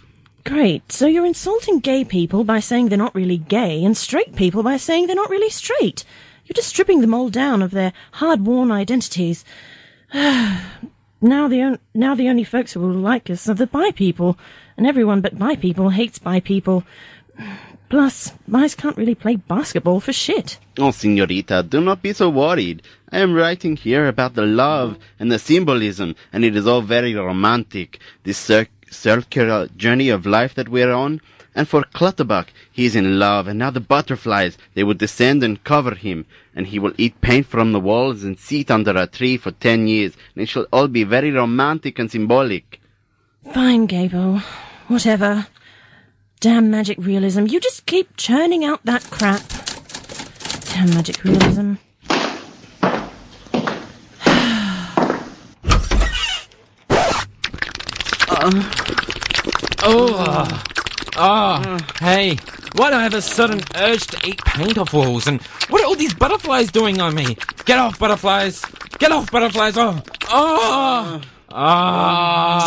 [0.46, 0.92] Great.
[0.92, 4.78] So you're insulting gay people by saying they're not really gay, and straight people by
[4.78, 6.04] saying they're not really straight.
[6.46, 9.46] You're just stripping them all down of their hard-worn identities.
[11.24, 14.38] now the on- now the only folks who will like us are the bi people,
[14.78, 16.84] and everyone but bi people hates bi people.
[17.90, 20.58] Plus, bis can't really play basketball for shit.
[20.80, 22.82] Oh, senorita, do not be so worried.
[23.12, 27.14] I am writing here about the love and the symbolism, and it is all very
[27.14, 31.22] romantic, this cir- circular journey of life that we're on.
[31.56, 35.64] And for Clutterbuck, he is in love, and now the butterflies, they will descend and
[35.64, 39.38] cover him, and he will eat paint from the walls and sit under a tree
[39.38, 42.80] for ten years, and it shall all be very romantic and symbolic.
[43.54, 44.40] Fine, Gable.
[44.88, 45.48] Whatever.
[46.40, 47.46] Damn magic realism.
[47.46, 49.42] You just keep churning out that crap.
[50.74, 51.76] Damn magic realism.
[59.86, 60.62] Oh,
[61.18, 62.38] oh, hey,
[62.76, 65.28] why do I have a sudden urge to eat paint off walls?
[65.28, 67.38] And what are all these butterflies doing on me?
[67.66, 68.64] Get off, butterflies!
[69.00, 69.78] Get off, butterflies!
[69.78, 72.60] Oh, oh, oh.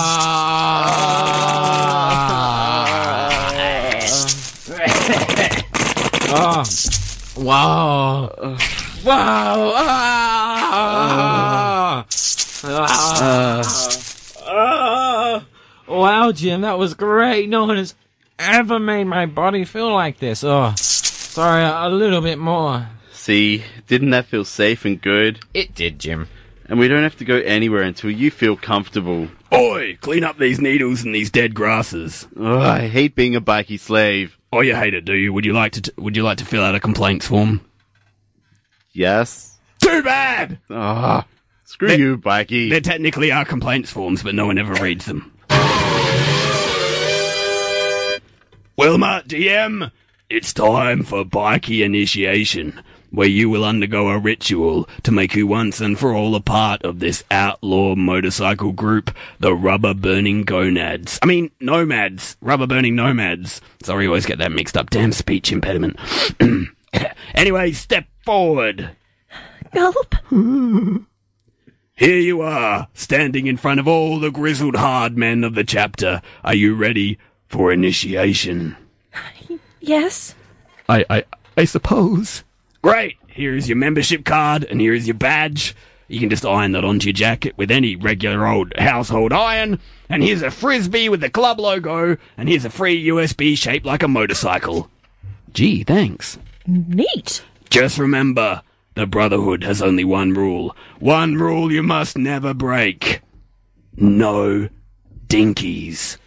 [6.29, 6.65] oh.
[7.37, 8.31] Wow.
[9.05, 9.73] Wow.
[9.77, 12.07] Ah.
[12.65, 13.63] Ah.
[14.47, 15.45] Ah.
[15.89, 17.49] Wow, Jim, that was great.
[17.49, 17.95] No one has
[18.39, 20.45] ever made my body feel like this.
[20.45, 22.89] Oh, sorry, a, a little bit more.
[23.13, 25.41] See, didn't that feel safe and good?
[25.55, 26.29] It did, Jim.
[26.69, 29.29] And we don't have to go anywhere until you feel comfortable.
[29.53, 32.27] Oi, clean up these needles and these dead grasses.
[32.37, 34.37] Ugh, I hate being a bikie slave.
[34.53, 35.33] Oh, you hate it, do you?
[35.33, 35.83] Would you like to?
[35.83, 37.61] T- would you like to fill out a complaints form?
[38.93, 39.59] Yes.
[39.83, 40.59] Too bad.
[40.71, 41.27] Ah,
[41.65, 42.71] screw They- you, bikie.
[42.71, 45.33] There technically are complaints forms, but no one ever reads them.
[48.77, 49.91] Wilma, DM,
[50.29, 52.79] it's time for Bikie Initiation,
[53.11, 56.83] where you will undergo a ritual to make you once and for all a part
[56.83, 61.19] of this outlaw motorcycle group, the Rubber Burning Gonads.
[61.23, 62.37] I mean, Nomads.
[62.43, 63.63] Rubber Burning Nomads.
[63.83, 64.91] Sorry, always get that mixed up.
[64.91, 65.99] Damn speech impediment.
[67.35, 68.91] anyway, step forward.
[69.73, 70.15] Gulp.
[71.95, 76.21] Here you are, standing in front of all the grizzled hard men of the chapter.
[76.45, 78.77] Are you ready for initiation?
[79.81, 80.35] Yes.
[80.89, 81.25] I, I,
[81.57, 82.43] I suppose.
[82.83, 83.19] Great.
[83.29, 85.77] Here's your membership card, and here's your badge.
[86.09, 89.79] You can just iron that onto your jacket with any regular old household iron.
[90.09, 94.03] And here's a frisbee with the club logo, and here's a free USB shaped like
[94.03, 94.91] a motorcycle.
[95.53, 96.39] Gee, thanks.
[96.67, 97.45] Neat.
[97.71, 98.63] Just remember,
[98.95, 100.75] the Brotherhood has only one rule.
[100.99, 103.21] One rule you must never break.
[103.97, 104.69] No
[105.29, 106.19] dinkies.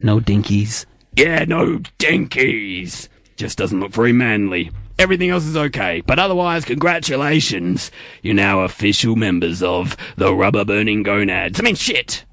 [0.00, 0.86] No dinkies?
[1.16, 3.08] Yeah, no dinkies.
[3.36, 4.70] Just doesn't look very manly.
[4.98, 7.90] Everything else is okay, but otherwise, congratulations.
[8.22, 11.58] You're now official members of the Rubber Burning Gonads.
[11.58, 12.24] I mean, shit.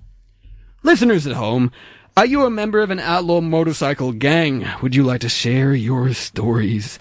[0.83, 1.71] Listeners at home,
[2.15, 4.67] are you a member of an outlaw motorcycle gang?
[4.81, 6.99] Would you like to share your stories?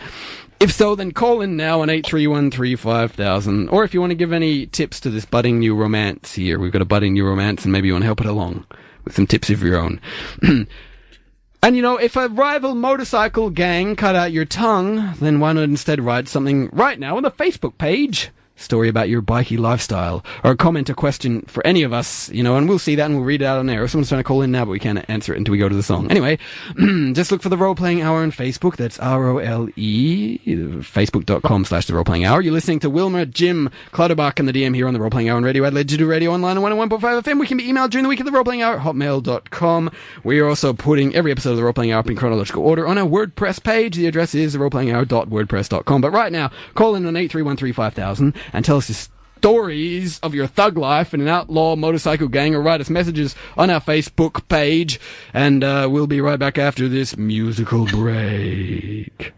[0.61, 3.70] If so, then call in now on 831-5000.
[3.70, 6.72] Or if you want to give any tips to this budding new romance here, we've
[6.72, 8.66] got a budding new romance and maybe you want to help it along
[9.04, 10.00] with some tips of your own.
[10.42, 15.64] and you know, if a rival motorcycle gang cut out your tongue, then why not
[15.64, 18.30] instead write something right now on the Facebook page?
[18.56, 22.40] Story about your bikie lifestyle, or a comment or question for any of us, you
[22.40, 23.86] know, and we'll see that and we'll read it out on air.
[23.88, 25.74] Someone's trying to call in now, but we can't answer it until we go to
[25.74, 26.08] the song.
[26.08, 26.38] Anyway,
[27.14, 28.76] just look for the Role Playing Hour on Facebook.
[28.76, 32.40] That's R-O-L-E, facebook.com slash the Role Playing Hour.
[32.42, 35.36] You're listening to Wilma, Jim, Clutterbuck, and the DM here on the Role Playing Hour
[35.38, 37.40] on Radio Adelaide, Digital Radio Online on 101.5 FM.
[37.40, 39.90] We can be emailed during the week at the Role Playing Hour at hotmail.com.
[40.22, 42.86] We are also putting every episode of the Role Playing Hour up in chronological order
[42.86, 43.96] on our WordPress page.
[43.96, 46.00] The address is theroleplayinghour.wordpress.com.
[46.00, 48.96] But right now, call in on 8313500 and tell us your
[49.38, 53.68] stories of your thug life in an outlaw motorcycle gang or write us messages on
[53.68, 54.98] our Facebook page.
[55.35, 59.33] And uh, we'll be right back after this musical break.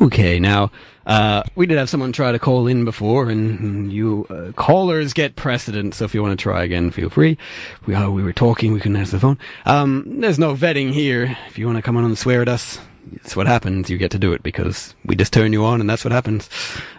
[0.00, 0.70] Okay, now,
[1.04, 5.36] uh, we did have someone try to call in before, and you uh, callers get
[5.36, 7.36] precedence, so if you want to try again, feel free.
[7.84, 9.38] We, uh, we were talking, we couldn't answer the phone.
[9.66, 11.36] Um, there's no vetting here.
[11.48, 12.78] If you want to come on and swear at us,
[13.12, 13.90] it's what happens.
[13.90, 16.48] You get to do it because we just turn you on, and that's what happens.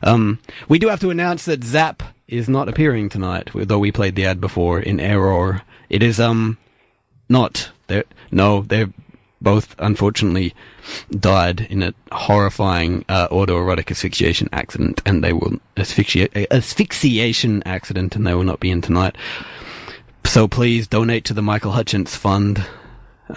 [0.04, 4.16] Um, we do have to announce that Zap is not appearing tonight, though we played
[4.16, 5.64] the ad before in error.
[5.90, 6.58] It is, um,
[7.32, 7.72] not.
[7.88, 8.94] They're, no, they're
[9.42, 10.54] both unfortunately
[11.10, 18.28] died in a horrifying uh, autoerotic asphyxiation accident, and they will asphyxiate asphyxiation accident, and
[18.28, 19.16] they will not be in tonight.
[20.26, 22.64] So please donate to the Michael Hutchins Fund.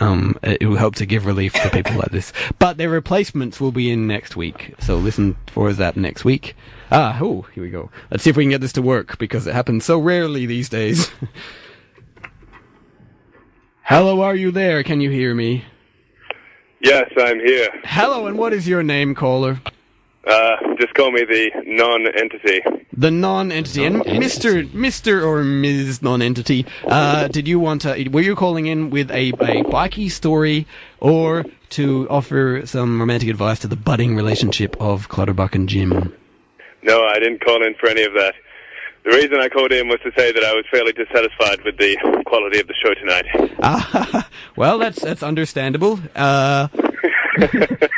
[0.00, 2.32] Um, it will help to give relief to people like this.
[2.58, 6.56] But their replacements will be in next week, so listen for that next week.
[6.90, 7.90] Ah, oh, here we go.
[8.10, 10.68] Let's see if we can get this to work because it happens so rarely these
[10.68, 11.10] days.
[13.82, 14.82] Hello, are you there?
[14.82, 15.64] Can you hear me?
[16.80, 17.68] Yes, I'm here.
[17.84, 19.60] Hello, and what is your name, caller?
[20.26, 22.62] Uh, just call me the non-entity.
[22.96, 23.84] The non-entity.
[23.84, 24.66] And Mr.
[24.70, 25.22] Mr.
[25.24, 26.00] or Ms.
[26.02, 30.66] Non-entity, uh, did you want to, were you calling in with a, a bikie story
[31.00, 36.14] or to offer some romantic advice to the budding relationship of Clutterbuck and Jim?
[36.82, 38.34] No, I didn't call in for any of that.
[39.04, 41.96] The reason I called in was to say that I was fairly dissatisfied with the
[42.24, 43.26] quality of the show tonight.
[43.62, 46.00] Ah, well, that's, that's understandable.
[46.14, 46.68] Uh,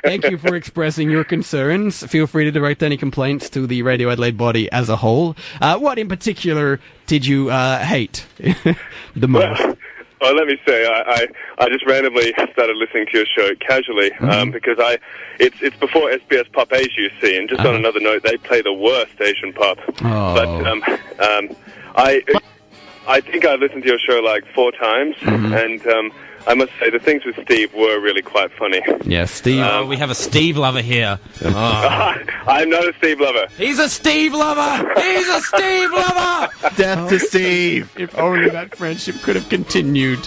[0.04, 2.04] thank you for expressing your concerns.
[2.06, 5.36] Feel free to direct any complaints to the Radio Adelaide body as a whole.
[5.60, 8.26] Uh, what in particular did you uh, hate
[9.16, 9.60] the most?
[9.60, 9.76] Well,
[10.18, 11.26] Well, let me say, I, I,
[11.64, 14.30] I just randomly started listening to your show casually Mm-hmm.
[14.30, 14.98] um, because I,
[15.38, 17.76] it's it's before SBS Pop Asia, you see, and just on Uh-huh.
[17.76, 19.78] another note, they play the worst Asian pop.
[20.00, 20.34] Oh.
[20.34, 20.82] But um,
[21.20, 21.56] um,
[21.96, 22.22] I,
[23.06, 25.52] I think I listened to your show like four times, Mm-hmm.
[25.52, 26.12] and um,
[26.46, 28.80] I must say the things with Steve were really quite funny.
[29.04, 29.62] Yes, Steve.
[29.62, 31.18] Um, oh, we have a Steve lover here.
[31.44, 31.48] Oh.
[32.46, 33.46] I'm not a Steve lover.
[33.56, 35.00] He's a Steve lover.
[35.00, 36.48] He's a Steve lover.
[36.76, 37.92] Death to oh, Steve.
[37.98, 40.20] if only that friendship could have continued.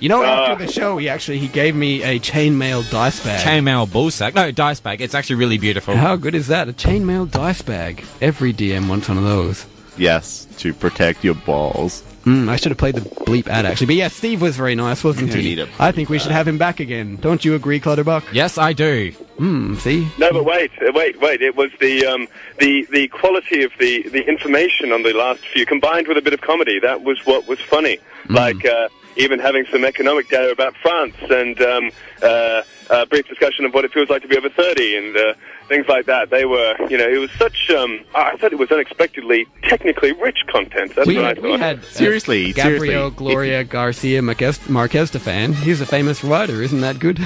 [0.00, 3.44] You know, uh, after the show, he actually he gave me a chainmail dice bag.
[3.44, 4.34] Chainmail ball sack.
[4.34, 5.00] No, dice bag.
[5.00, 5.96] It's actually really beautiful.
[5.96, 6.68] How good is that?
[6.68, 8.04] A chainmail dice bag.
[8.20, 9.66] Every DM wants one of those.
[9.96, 12.02] Yes, to protect your balls.
[12.24, 13.86] Mm, I should have played the bleep ad actually.
[13.88, 15.42] But yeah, Steve was very nice, wasn't You he?
[15.42, 17.16] need a I think we should have him back again.
[17.16, 18.24] Don't you agree, Clutterbuck?
[18.32, 19.10] Yes, I do.
[19.38, 19.74] Hmm.
[19.76, 20.06] See.
[20.18, 21.42] No, but wait, uh, wait, wait.
[21.42, 25.66] It was the um, the the quality of the the information on the last few,
[25.66, 26.78] combined with a bit of comedy.
[26.78, 27.98] That was what was funny.
[28.28, 31.90] Like uh, even having some economic data about France and um,
[32.22, 35.34] uh, a brief discussion of what it feels like to be over thirty and uh,
[35.68, 36.30] things like that.
[36.30, 37.70] They were, you know, it was such.
[37.70, 40.94] Um, I thought it was unexpectedly technically rich content.
[40.94, 41.60] That's we what had, I we thought.
[41.60, 42.78] had uh, Seriously, Gabriel
[43.10, 43.16] seriously.
[43.16, 45.52] Gloria Garcia Marquez, Marquez fan.
[45.52, 47.20] He's a famous writer, isn't that good?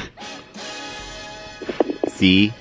[2.08, 2.52] See?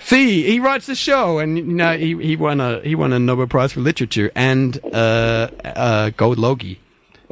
[0.00, 3.18] See, he writes the show, and you know he he won a he won a
[3.18, 6.80] Nobel Prize for literature and uh uh gold logie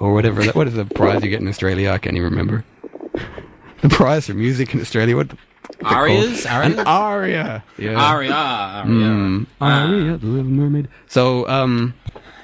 [0.00, 0.42] or whatever.
[0.52, 1.90] What is the prize you get in Australia?
[1.92, 2.64] I can't even remember.
[3.82, 5.16] The prize for music in Australia.
[5.16, 5.30] What?
[5.30, 5.36] The,
[5.86, 6.44] Arias?
[6.44, 7.64] An aria.
[7.78, 7.92] Yeah.
[7.92, 8.34] Aria.
[8.34, 8.84] Aria.
[8.84, 10.88] Mm, aria, the little mermaid.
[11.06, 11.94] So, um,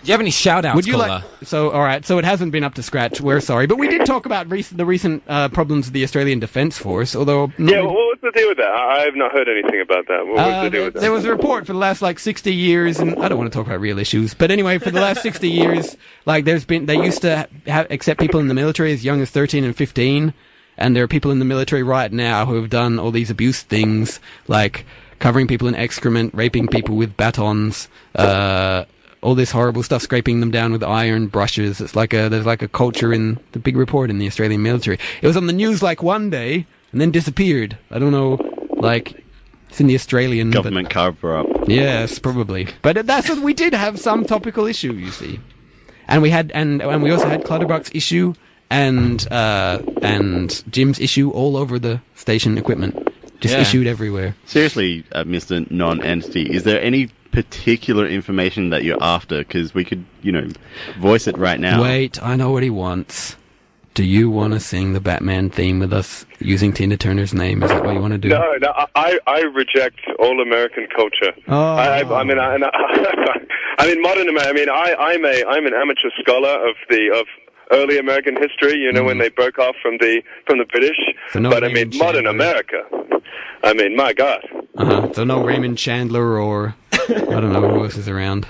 [0.08, 1.08] you have any shout outs, would you caller?
[1.08, 1.24] like?
[1.44, 2.04] So, all right.
[2.04, 3.20] So it hasn't been up to scratch.
[3.20, 6.38] We're sorry, but we did talk about rec- the recent uh, problems of the Australian
[6.40, 7.14] Defence Force.
[7.16, 8.68] Although, yeah, what was the deal with that?
[8.70, 10.26] I I have not heard anything about that.
[10.26, 11.00] What was Uh, the deal there, with that?
[11.00, 13.56] there was a report for the last like 60 years, and I don't want to
[13.56, 16.96] talk about real issues, but anyway, for the last 60 years, like there's been, they
[16.96, 20.32] used to ha- accept people in the military as young as 13 and 15,
[20.78, 23.62] and there are people in the military right now who have done all these abuse
[23.62, 24.84] things, like
[25.18, 28.84] covering people in excrement, raping people with batons, uh,
[29.26, 31.80] all this horrible stuff, scraping them down with iron brushes.
[31.80, 34.98] It's like a, there's like a culture in the big report in the Australian military.
[35.20, 37.76] It was on the news like one day, and then disappeared.
[37.90, 38.38] I don't know,
[38.76, 39.24] like,
[39.68, 41.46] it's in the Australian but- Government cover up.
[41.66, 42.68] Yes, probably.
[42.82, 45.40] But that's what we did have some topical issue, you see,
[46.06, 48.32] and we had and and we also had Clutterbuck's issue
[48.70, 52.94] and uh and Jim's issue all over the station equipment,
[53.40, 53.62] just Yeah.
[53.62, 54.36] issued everywhere.
[54.44, 55.68] Seriously, uh, Mr.
[55.70, 59.40] Non-Entity, is there any particular information that you're after?
[59.40, 60.48] Because we could, you know,
[60.98, 61.82] voice it right now.
[61.82, 63.36] Wait, I know what he wants.
[63.92, 67.62] Do you want to sing the Batman theme with us using Tina Turner's name?
[67.62, 68.30] Is that what you want to do?
[68.30, 71.32] No, no, I, I reject all American culture.
[71.48, 71.74] Oh.
[71.74, 73.36] I, I, I mean, I, I,
[73.80, 74.48] I mean, modern America.
[74.48, 77.26] I mean, I, I'm a, I'm an amateur scholar of the of
[77.70, 78.78] early American history.
[78.78, 80.96] You know, when they broke off from the from the British.
[80.96, 81.32] Mm.
[81.32, 82.30] So no but I mean, modern Chandler.
[82.30, 82.82] America.
[83.62, 84.40] I mean, my God.
[84.76, 85.12] Uh-huh.
[85.12, 86.76] So no Raymond Chandler or
[87.08, 88.46] I don't know who else is around.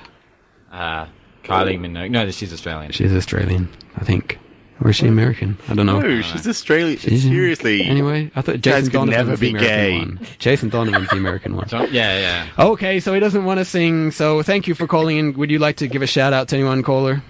[0.72, 1.06] Uh,
[1.44, 2.10] Kylie Minogue.
[2.10, 2.92] No, she's Australian.
[2.92, 4.38] She's Australian, I think,
[4.80, 5.56] or is she American?
[5.68, 6.00] I don't know.
[6.00, 6.98] No, she's Australian.
[6.98, 7.82] She's- Seriously.
[7.84, 9.98] Anyway, I thought Guys Jason could Donovan's never the be American gay.
[9.98, 10.26] one.
[10.38, 11.68] Jason Donovan's the American one.
[11.68, 12.18] So- yeah,
[12.58, 12.64] yeah.
[12.66, 14.10] Okay, so he doesn't want to sing.
[14.10, 15.32] So thank you for calling in.
[15.34, 17.22] Would you like to give a shout out to anyone, caller?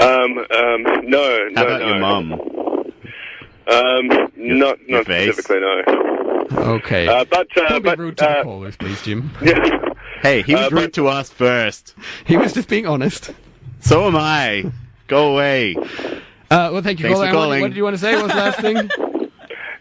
[0.00, 0.08] Um,
[0.38, 1.86] um, no, no, How about no.
[1.88, 2.32] your mum?
[3.68, 4.06] Um,
[4.36, 5.34] not your not face?
[5.34, 6.72] specifically, no.
[6.74, 7.06] Okay.
[7.06, 9.30] Uh, but uh, Don't be but rude to the uh, callers, please, Jim.
[9.42, 9.78] yeah.
[10.22, 11.94] Hey, he was Uh, but- rude to us first.
[12.24, 13.32] He was just being honest.
[13.80, 14.64] So am I.
[15.08, 15.74] Go away.
[16.50, 17.60] Uh, well, thank you, Thanks for And What, calling.
[17.60, 18.14] what did you want to say?
[18.14, 18.90] What was the last thing?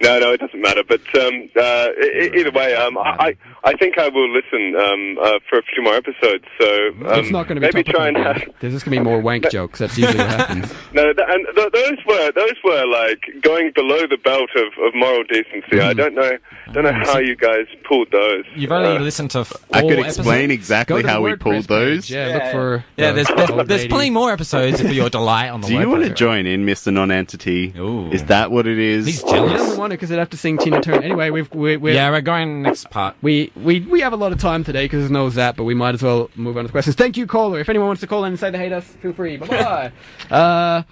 [0.04, 0.82] No, no, it doesn't matter.
[0.84, 1.90] But um, uh,
[2.36, 5.94] either way, um, I, I think I will listen um, uh, for a few more
[5.94, 6.46] episodes.
[6.60, 8.42] So um, it's not going to be maybe try and have.
[8.60, 9.80] There's just going to be more wank jokes.
[9.80, 10.74] That's usually what happens.
[10.94, 14.96] No, th- and th- those were those were like going below the belt of, of
[14.96, 15.78] moral decency.
[15.78, 15.82] Mm.
[15.84, 16.32] I don't know
[16.74, 18.46] don't know how you guys pulled those.
[18.56, 21.54] You've only Uh, listened to f- I could explain Go exactly how we WordPress pulled
[21.56, 21.68] page.
[21.68, 22.10] those.
[22.10, 22.86] Yeah, look for.
[22.98, 25.90] Yeah, the there's there's, there's plenty more episodes for your delight on the Do you
[25.90, 26.92] want to join in, Mr.
[26.94, 27.74] Non-Entity?
[27.78, 28.10] Ooh.
[28.12, 29.06] Is that what it is?
[29.06, 31.02] He's He doesn't want to because they'd have to sing Tina Turner.
[31.04, 33.16] Anyway, we've we, we're, Yeah, we're going next part.
[33.22, 35.74] We, we we have a lot of time today because there's no zap, but we
[35.74, 36.96] might as well move on to questions.
[36.96, 37.60] Thank you, caller.
[37.60, 39.38] If anyone wants to call in and say they hate us, feel free.
[39.38, 39.92] Bye bye.
[40.36, 40.84] uh,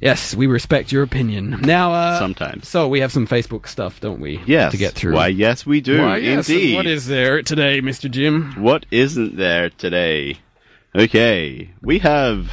[0.00, 1.60] yes, we respect your opinion.
[1.62, 2.68] Now, uh, Sometimes.
[2.68, 4.40] So we have some Facebook stuff, don't we?
[4.46, 4.72] Yes.
[4.72, 5.14] To get through.
[5.14, 6.00] Why, yes, we do.
[6.02, 6.76] Why, yes, Indeed.
[6.76, 8.10] What is there today, Mr.
[8.10, 8.52] Jim?
[8.62, 10.38] What isn't there today?
[10.94, 12.50] Okay, we have.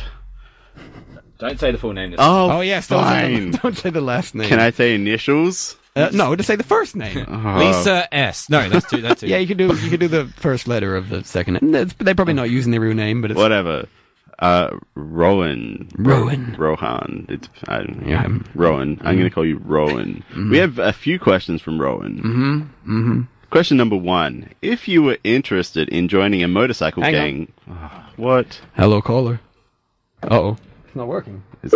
[1.40, 2.16] Don't say the full name.
[2.18, 3.52] Oh, Oh yes, don't say, fine.
[3.52, 4.50] the, don't say the last name.
[4.50, 5.78] Can I say initials?
[6.08, 7.26] Uh, no, just say the first name.
[7.28, 7.58] Oh.
[7.60, 8.50] Lisa S.
[8.50, 9.02] No, that's two.
[9.02, 9.28] That's two.
[9.28, 11.62] yeah, you could do you could do the first letter of the second.
[11.62, 11.72] name.
[11.72, 13.88] That's- They're probably not using their real name, but it's Whatever.
[14.40, 15.90] Uh, Rowan.
[15.98, 16.56] Rowan.
[16.58, 17.26] Rohan.
[17.28, 18.08] It's I don't know.
[18.10, 18.28] Yeah.
[18.56, 18.98] Rowan.
[19.04, 20.24] I'm going to call you Rowan.
[20.50, 22.18] We have a few questions from Rowan.
[22.18, 22.60] Mm-hmm.
[22.62, 23.22] Mm-hmm.
[23.50, 27.22] Question number one: If you were interested in joining a motorcycle Hang on.
[27.22, 28.62] gang, Ah, what?
[28.78, 29.42] Hello, caller.
[30.24, 30.58] Uh oh.
[30.86, 31.44] It's not working.
[31.64, 31.74] Is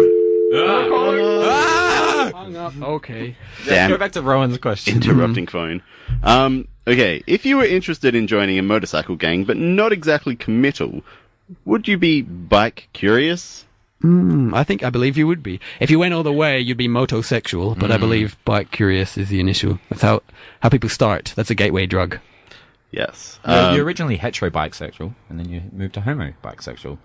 [2.44, 2.74] Hung up.
[2.82, 3.36] Okay.
[3.66, 3.90] Damn.
[3.90, 4.96] Go back to Rowan's question.
[4.96, 5.82] interrupting phone.
[6.24, 11.02] Um, okay, if you were interested in joining a motorcycle gang, but not exactly committal,
[11.66, 13.66] would you be bike curious?
[14.04, 15.62] Mm, I think I believe you would be.
[15.80, 17.80] If you went all the way, you'd be motosexual.
[17.80, 19.80] But I believe bike curious is the initial.
[19.90, 20.22] That's how
[20.60, 21.32] how people start.
[21.38, 22.20] That's a gateway drug.
[22.92, 23.40] Yes.
[23.48, 26.98] You're, Um, you're originally hetero bisexual, and then you moved to homo bike bisexual.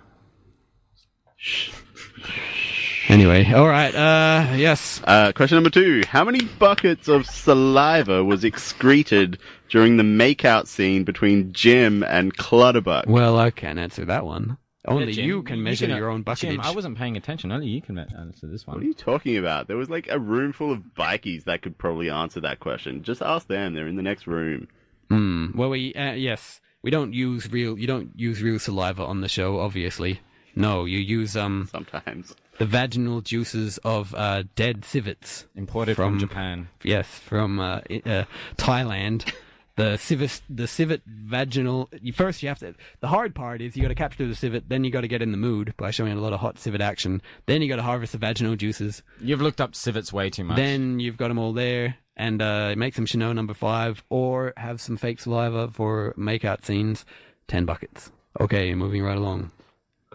[3.09, 3.95] Anyway, all right.
[3.95, 5.01] Uh, yes.
[5.05, 9.39] Uh, question number two: How many buckets of saliva was excreted
[9.71, 13.07] during the makeout scene between Jim and Clutterbuck?
[13.07, 14.59] Well, I can't answer that one.
[14.87, 16.51] Only Yeah, Jim, you can measure uh, your own bucketage.
[16.51, 17.51] Jim, I wasn't paying attention.
[17.51, 18.77] Only you can ma- answer this one.
[18.77, 19.69] What are you talking about?
[19.69, 23.03] There was like a room full of bikies that could probably answer that question.
[23.03, 24.69] Just ask them; they're in the next room.
[25.09, 25.57] Hmm.
[25.57, 27.79] Well, we uh, yes, we don't use real.
[27.79, 30.21] You don't use real saliva on the show, obviously.
[30.55, 32.35] No, you use um Sometimes.
[32.59, 36.69] The vaginal juices of uh, dead civets Imported from, Japan.
[36.83, 38.25] Yes, from uh, uh,
[38.57, 39.33] Thailand.
[39.77, 41.89] The civet, the civet vaginal.
[42.03, 42.75] you- First, you have to.
[42.99, 45.23] The hard part is you got to capture the civet, then you got to get
[45.23, 47.23] in the mood by showing a lot of hot civet action.
[47.47, 49.05] Then you got to harvest the vaginal juices.
[49.21, 50.57] You've looked up civets way too much.
[50.57, 54.81] Then you've got them all there, and uh, make some Chanel number five, or have
[54.81, 57.05] some fake saliva for makeout scenes.
[57.47, 58.11] Ten buckets.
[58.41, 59.53] Okay, moving right along.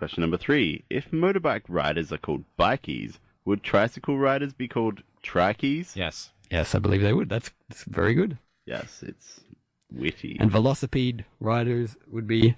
[0.04, 5.95] Question number three: If motorbike riders are called bikies, would tricycle riders be called trikies?
[5.95, 6.32] yes.
[6.51, 7.30] Yes, I believe they would.
[7.30, 8.38] That's, that's very good.
[8.66, 9.39] Yes, it's
[9.93, 10.36] witty.
[10.41, 12.58] And velocipede riders would be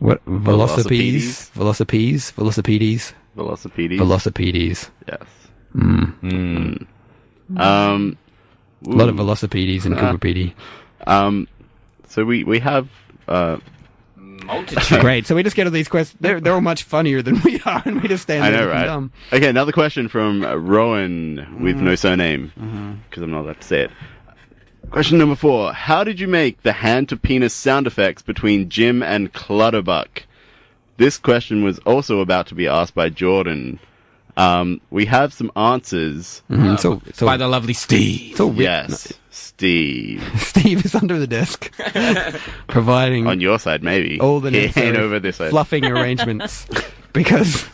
[0.00, 0.22] what?
[0.26, 3.98] Velocipedes, velocipedes, velocipedes, Velocipedes.
[3.98, 4.90] velocipedes.
[5.08, 5.22] yes.
[5.74, 6.86] Mm.
[7.56, 8.18] Um,
[8.86, 9.22] A lot of ooh.
[9.22, 9.96] velocipedes and.
[9.96, 10.52] Coober Pedy.
[11.06, 11.48] Um,
[12.06, 12.90] so we we have
[13.26, 13.56] uh,
[15.00, 15.26] Great.
[15.26, 16.18] So we just get all these questions.
[16.20, 18.72] They're they're all much funnier than we are, and we just stand I there know,
[18.72, 18.84] right?
[18.86, 19.12] dumb.
[19.32, 23.82] Okay, another question from uh, Rowan with no surname because I'm not allowed to say
[23.82, 23.90] it.
[24.90, 29.02] Question number four: How did you make the hand to penis sound effects between Jim
[29.02, 30.24] and Clutterbuck?
[30.96, 33.78] This question was also about to be asked by Jordan.
[34.38, 36.42] Um, we have some answers.
[36.50, 38.36] Mhm, so so By the lovely Steve.
[38.36, 40.22] so Rick- Yes, Steve.
[40.38, 41.70] Steve is under the desk,
[42.68, 44.20] providing On your side, maybe.
[44.20, 45.50] all the necessary over this side.
[45.50, 46.66] fluffing arrangements
[47.12, 47.66] because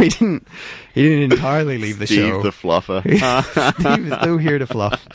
[0.00, 0.46] we didn't.
[0.94, 2.42] He didn't entirely leave the Steve show.
[2.42, 3.02] the fluffer.
[3.80, 5.06] Steve is still here to fluff.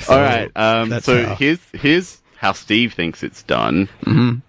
[0.00, 0.50] So, All right.
[0.54, 1.34] Um, so how.
[1.36, 3.88] here's here's how Steve thinks it's done.
[4.04, 4.42] Mhm.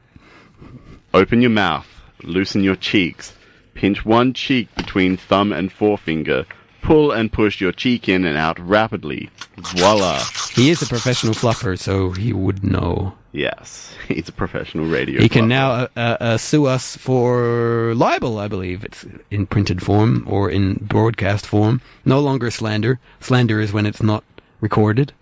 [1.13, 1.87] Open your mouth,
[2.23, 3.31] loosen your cheeks,
[3.79, 6.45] pinch one cheek between thumb and forefinger,
[6.81, 9.29] pull and push your cheek in and out rapidly.
[9.55, 10.21] Voila!
[10.53, 13.13] He is a professional fluffer, so he would know.
[13.31, 15.21] Yes, he's a professional radio.
[15.21, 18.83] He can now uh, uh, uh, sue us for libel, I believe.
[18.83, 21.79] It's in printed form or in broadcast form.
[22.03, 22.99] No longer slander.
[23.21, 24.25] Slander is when it's not
[24.59, 25.13] recorded.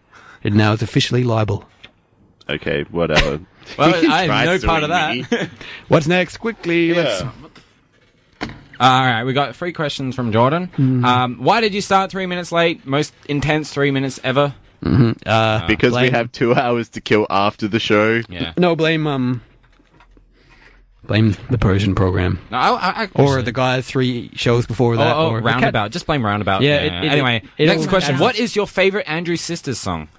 [0.41, 1.65] It now is officially libel.
[2.49, 3.39] Okay, whatever.
[3.77, 5.49] Well, I have no part of that.
[5.89, 6.37] What's next?
[6.37, 7.21] Quickly, let's.
[8.79, 8.85] Yeah.
[8.99, 10.67] All right, we got three questions from Jordan.
[10.67, 11.05] Mm-hmm.
[11.05, 12.85] Um, why did you start three minutes late?
[12.85, 14.53] Most intense three minutes ever.
[14.83, 18.21] Uh, Because we have two hours to kill after the show.
[18.29, 18.53] Yeah.
[18.57, 19.41] No, blame um.
[21.03, 24.97] Blame the Persian program, No, I, I, I, or the guy three shows before Oh,
[24.97, 25.91] that, oh, or roundabout.
[25.91, 26.63] Just blame roundabout.
[26.63, 28.15] Yeah, it- it- anyway, it- next it- question.
[28.15, 30.09] it- What is your favorite Andrews Sisters song?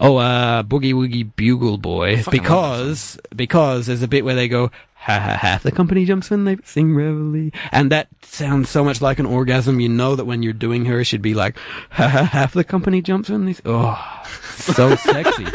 [0.00, 2.22] Oh, uh, Boogie Woogie Bugle Boy.
[2.30, 6.44] Because, because there's a bit where they go, ha ha, half the company jumps when
[6.44, 7.50] they sing reveille.
[7.72, 9.80] And that sounds so much like an orgasm.
[9.80, 11.56] You know that when you're doing her, it should be like,
[11.90, 14.22] ha ha, half the company jumps when they, s- oh,
[14.58, 15.46] so sexy.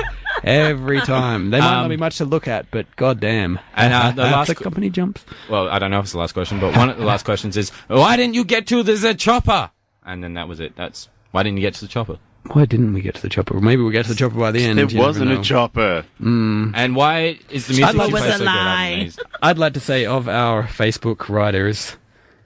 [0.44, 1.52] Every time.
[1.52, 3.60] They might not Um, be much to look at, but goddamn.
[3.76, 5.24] and, uh, Ha, ha, the half last the company jumps.
[5.50, 7.56] Well, I don't know if it's the last question, but one of the last questions
[7.56, 9.72] is, why didn't you get to the, the chopper?
[10.06, 10.76] And then that was it.
[10.76, 12.18] That's why didn't you get to the chopper?
[12.52, 13.60] Why didn't we get to the chopper?
[13.62, 14.78] Maybe we'll get to the chopper by the end.
[14.78, 16.06] There you wasn't a chopper.
[16.20, 18.48] And why is the music love you was play a so good?
[18.48, 18.88] I'm lie.
[18.90, 19.24] amazed.
[19.42, 21.96] I'd like to say of our Facebook writers,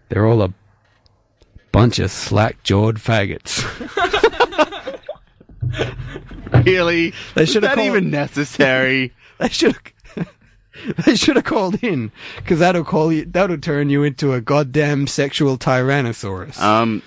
[0.10, 0.54] they're all a
[1.72, 3.64] bunch of slack jawed faggots.
[6.66, 7.14] Really?
[7.36, 9.14] They should've that called- even necessary?
[9.38, 10.28] they should have.
[11.06, 13.26] They should have called in, because that'll call you.
[13.26, 16.60] That'll turn you into a goddamn sexual tyrannosaurus.
[16.62, 17.02] Um,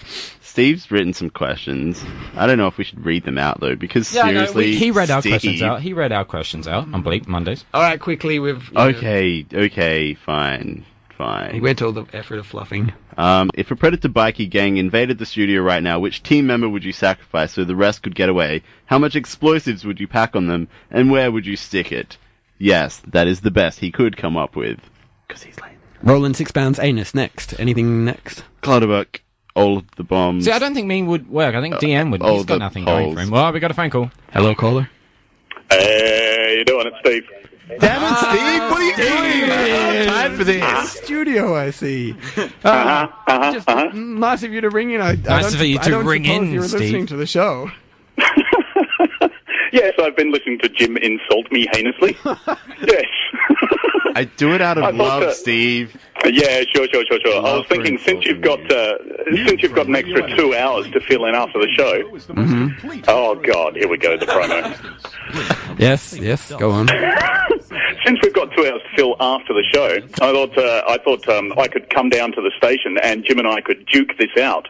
[0.50, 2.02] Steve's written some questions.
[2.34, 4.76] I don't know if we should read them out though, because Yeah, no, seriously, we,
[4.76, 5.80] he read our questions out.
[5.80, 7.64] He read our questions out on Bleep Mondays.
[7.72, 10.84] All right, quickly with Okay, okay, fine,
[11.16, 11.54] fine.
[11.54, 12.92] He went to all the effort of fluffing.
[13.16, 16.84] Um, if a Predator bikie gang invaded the studio right now, which team member would
[16.84, 18.64] you sacrifice so the rest could get away?
[18.86, 20.66] How much explosives would you pack on them?
[20.90, 22.16] And where would you stick it?
[22.58, 24.80] Yes, that is the best he could come up with.
[25.28, 25.78] Because he's lame.
[26.02, 27.54] Roland six pounds anus next.
[27.60, 28.42] Anything next?
[28.62, 29.20] Clutterbuck,
[29.54, 30.44] all of the bombs.
[30.44, 31.54] See, I don't think mean would work.
[31.54, 32.22] I think DM would.
[32.22, 33.30] He's got the nothing going for him.
[33.30, 34.10] Well, we got a phone call.
[34.32, 34.88] Hello, caller.
[35.70, 37.24] Hey, you doing it, Steve?
[37.78, 38.70] Damn it, Steve!
[38.70, 40.08] What are you doing?
[40.08, 40.92] Time for this.
[40.92, 42.14] Studio, I see.
[42.36, 43.90] Uh, Uh-huh, uh-huh, just uh-huh.
[43.94, 45.00] nice of you to ring in.
[45.00, 46.80] I, I Nice don't, of you I to don't ring suppose in, you were Steve.
[46.80, 47.70] listening to the show.
[49.72, 52.16] Yes, I've been listening to Jim insult me heinously.
[52.24, 53.04] yes.
[54.14, 55.96] I do it out of I thought love, that- Steve.
[56.26, 57.36] Yeah, sure, sure, sure, sure.
[57.36, 58.98] I Love was thinking since you've got uh,
[59.46, 62.02] since you've got an extra two hours to fill in after the show.
[62.34, 63.00] Mm-hmm.
[63.08, 64.76] Oh God, here we go, the promo.
[65.78, 66.88] Yes, yes, go on.
[68.04, 71.26] since we've got two hours to fill after the show, I thought uh, I thought
[71.28, 74.36] um, I could come down to the station and Jim and I could duke this
[74.42, 74.68] out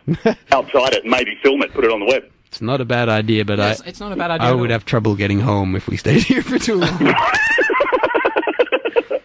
[0.53, 2.31] outside it, and maybe film it, put it on the web.
[2.51, 4.49] It's not a bad idea, but Yes, I, it's not a bad idea.
[4.49, 7.15] I would have trouble getting home if we stayed here for too long.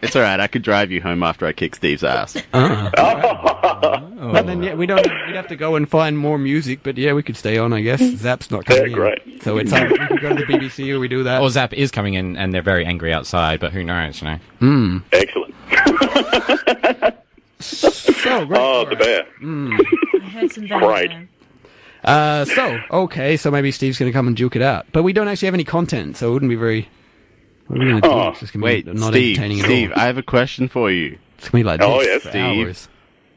[0.02, 2.36] It's alright, I could drive you home after I kick Steve's ass.
[2.52, 4.32] uh, Oh.
[4.32, 5.04] but then yeah, we don't.
[5.26, 7.72] We'd have to go and find more music, but yeah, we could stay on.
[7.72, 9.42] I guess Zap's not coming Yeah, in, great.
[9.42, 11.42] so it's either we could go to the BBC or we do that.
[11.42, 13.58] Or Zap is coming in, and they're very angry outside.
[13.58, 14.22] But who knows?
[14.22, 14.38] You know.
[14.60, 15.02] Mm.
[15.12, 15.54] Excellent.
[17.58, 18.60] So great.
[18.60, 19.26] Oh, the bear.
[19.42, 21.08] I heard some very Right.
[21.10, 21.28] bad.
[22.04, 25.12] Uh, so okay, so maybe Steve's going to come and duke it out, but we
[25.12, 26.88] don't actually have any content, so it wouldn't be very.
[27.66, 28.08] What are we going to?
[28.08, 30.02] Oh, It's gonna Wait, be not Steve, entertaining Steve, at all.
[30.02, 31.18] I have a question for you.
[31.38, 32.66] It's going to be like this Oh, yes, for Steve.
[32.66, 32.88] hours.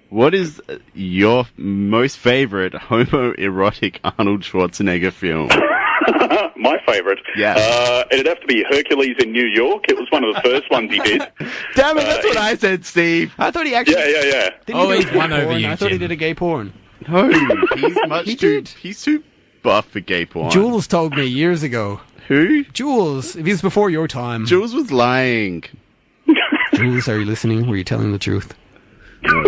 [0.09, 5.49] What is uh, your most favorite homoerotic Arnold Schwarzenegger film?
[6.57, 7.19] My favourite.
[7.35, 7.55] Yeah.
[7.57, 9.85] Uh, it'd have to be Hercules in New York.
[9.87, 11.19] It was one of the first ones he did.
[11.75, 13.33] Damn it, that's what I said, Steve.
[13.37, 13.95] I thought he actually.
[13.97, 14.49] Yeah, yeah, yeah.
[14.65, 16.73] Didn't Oh, he he's won over you, I thought he did a gay porn.
[17.11, 17.29] No,
[17.75, 18.61] he's much He too.
[18.61, 18.67] did.
[18.69, 19.23] He's too
[19.63, 20.51] buff for gay porn.
[20.51, 22.01] Jules told me years ago.
[22.27, 22.63] Who?
[22.65, 24.45] Jules, if he was before your time.
[24.45, 25.63] Jules was lying.
[26.75, 27.67] Jules, are you listening?
[27.67, 28.53] Were you telling the truth?
[29.23, 29.43] No.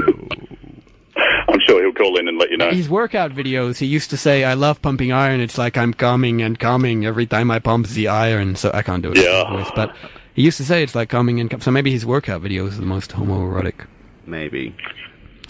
[1.47, 2.71] I'm sure he'll call in and let you know.
[2.71, 5.41] His workout videos, he used to say, I love pumping iron.
[5.41, 8.55] It's like I'm coming and coming every time I pump the iron.
[8.55, 9.49] So I can't do it Yeah.
[9.51, 9.95] voice, but
[10.33, 12.81] he used to say it's like coming and com- So maybe his workout videos are
[12.81, 13.85] the most homoerotic.
[14.25, 14.75] Maybe.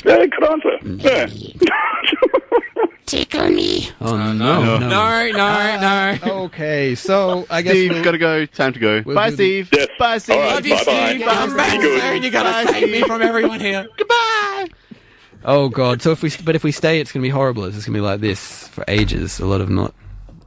[0.04, 0.78] Yeah, good answer.
[0.84, 1.28] Yeah.
[3.06, 3.90] Tickle me.
[4.00, 4.32] Oh, no.
[4.34, 6.34] No, No, no, no.
[6.46, 8.46] Okay, so I guess Steve, we'll- gotta go.
[8.46, 9.04] Time to go.
[9.06, 9.70] We'll Bye, do the- Steve.
[9.74, 9.88] Yes.
[10.00, 10.36] Bye, Steve.
[10.38, 11.20] All right, bye-bye.
[11.24, 12.00] Come back, Be good.
[12.02, 13.86] sir, and you gotta save me from everyone here.
[13.98, 14.68] Goodbye.
[15.44, 16.04] Oh god!
[16.04, 17.66] So if we, but if we stay, it's gonna be horrible.
[17.66, 19.40] It's just gonna be like this for ages.
[19.40, 19.96] A lot of not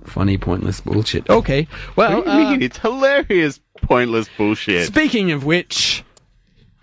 [0.04, 1.28] funny, pointless bullshit.
[1.28, 1.66] Okay.
[1.96, 2.62] Well, What do you uh, mean?
[2.62, 4.86] It's hilarious, pointless bullshit.
[4.86, 6.04] Speaking of which,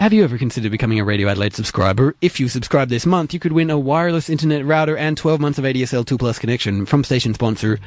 [0.02, 2.16] have you ever considered becoming a Radio Adelaide subscriber?
[2.22, 5.60] If you subscribe this month, you could win a wireless internet router and 12 months
[5.60, 7.78] of ADSL 2 Plus connection from station sponsor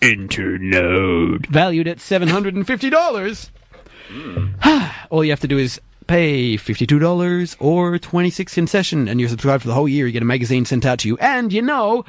[0.00, 3.50] Internode, valued at $750.
[5.10, 9.62] All you have to do is pay $52 or 26 in session and you're subscribed
[9.62, 10.06] for the whole year.
[10.06, 11.18] You get a magazine sent out to you.
[11.18, 12.04] And you know,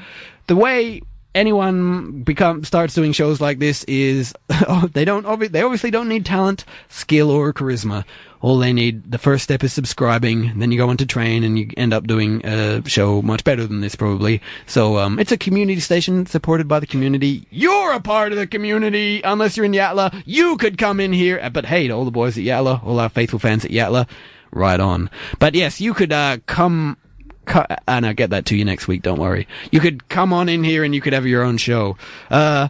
[0.45, 1.01] the way
[1.33, 4.33] anyone become starts doing shows like this is
[4.67, 8.05] oh, they don't obvi- they obviously don't need talent, skill or charisma.
[8.41, 11.59] All they need the first step is subscribing, then you go on to train and
[11.59, 14.41] you end up doing a show much better than this probably.
[14.65, 17.47] So um it's a community station supported by the community.
[17.51, 20.23] You're a part of the community unless you're in Yatala.
[20.25, 22.99] You could come in here, uh, but hey, to all the boys at Yatala, all
[22.99, 24.07] our faithful fans at Yatala,
[24.51, 25.09] right on.
[25.39, 26.97] But yes, you could uh come
[27.87, 29.01] and I'll get that to you next week.
[29.01, 29.47] Don't worry.
[29.71, 31.97] You could come on in here and you could have your own show.
[32.29, 32.67] Uh,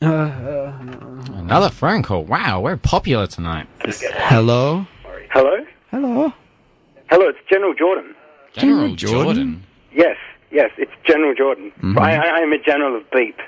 [0.00, 0.72] uh,
[1.34, 2.24] Another phone call.
[2.24, 3.66] Wow, we're popular tonight.
[3.84, 4.86] hello,
[5.30, 5.56] Hello?
[5.90, 6.32] hello.
[7.10, 8.14] Hello, it's General Jordan.
[8.54, 9.24] General Jordan?
[9.24, 9.62] Jordan.
[9.94, 10.16] Yes,
[10.50, 11.70] yes, it's General Jordan.
[11.82, 11.98] Mm-hmm.
[11.98, 13.38] I, I I am a general of beep.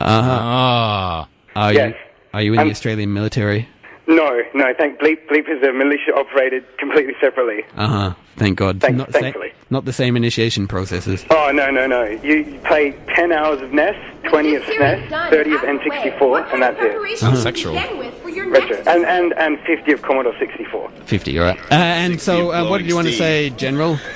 [0.00, 0.38] Uh huh.
[0.42, 1.28] Ah.
[1.56, 1.94] Are you Yes.
[2.32, 3.68] are you in Um, the Australian military?
[4.06, 5.26] No, no, thank Bleep.
[5.28, 7.64] Bleep is a militia operated completely separately.
[7.76, 8.14] Uh huh.
[8.36, 8.80] Thank God.
[8.80, 9.52] Thank- not, the sa- thankfully.
[9.70, 11.24] not the same initiation processes.
[11.30, 12.02] Oh, no, no, no.
[12.04, 13.94] You, you play 10 hours of NES,
[14.28, 17.22] 20 of SNES, 30 of N64, and that's it.
[17.22, 17.36] Uh-huh.
[17.36, 17.74] Sexual.
[17.74, 18.76] Retro.
[18.86, 20.90] And, and, and 50 of Commodore 64.
[21.06, 21.38] Fifty.
[21.38, 21.58] All right.
[21.70, 23.98] Uh, and so, uh, what did you want to say, General?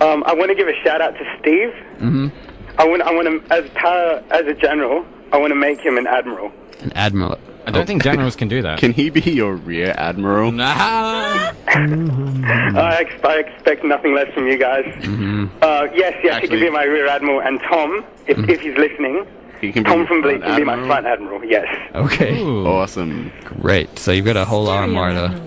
[0.00, 1.70] Um, I want to give a shout out to Steve.
[2.00, 2.28] Mm-hmm.
[2.78, 5.96] I want, I want to, as para, as a general, I want to make him
[5.96, 6.52] an admiral.
[6.80, 7.38] An admiral.
[7.66, 8.78] I don't think generals can do that.
[8.78, 10.52] Can he be your rear admiral?
[10.52, 10.72] Nah.
[11.66, 14.84] I, ex- I expect nothing less from you guys.
[14.84, 15.46] Mm-hmm.
[15.62, 19.26] Uh, yes, yes, he can be my rear admiral, and Tom, if, if he's listening,
[19.60, 20.88] He can be Tom from Bleak front can be my admiral?
[20.88, 21.44] front admiral.
[21.44, 22.40] Yes, Okay.
[22.40, 22.66] Ooh.
[22.66, 23.32] Awesome.
[23.44, 23.98] Great.
[23.98, 25.40] So you've got a whole armada.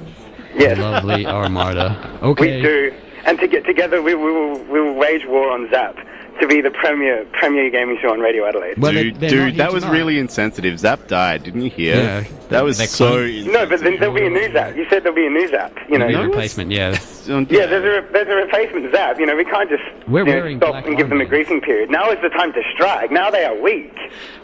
[0.55, 2.19] yes, Lovely armada.
[2.21, 2.57] Okay.
[2.57, 2.93] we do.
[3.25, 5.95] and to get together we, we will we will wage war on Zap
[6.39, 8.75] to be the premier premier gaming show on Radio Adelaide.
[8.79, 10.79] dude, dude, that was really insensitive.
[10.79, 11.95] Zap died, didn't you hear?
[11.95, 12.23] Yeah.
[12.49, 13.25] that was They're so.
[13.25, 14.75] No, but then there'll be a new Zap.
[14.75, 15.75] You said there'll be a new Zap.
[15.89, 16.99] You know, Maybe a replacement, yeah.
[17.29, 19.19] Yeah, there's a re- there's a replacement Zap.
[19.19, 21.25] You know, we can't just We're you know, wearing stop black and give them a
[21.25, 21.91] griefing period.
[21.91, 23.11] Now is the time to strike.
[23.11, 23.93] Now they are weak.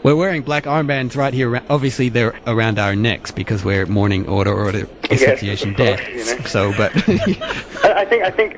[0.04, 1.60] We're wearing black armbands right here.
[1.68, 6.08] Obviously, they're around our necks because we're mourning Order Order Association of death.
[6.08, 6.44] you know.
[6.44, 8.56] So, but I, I think I think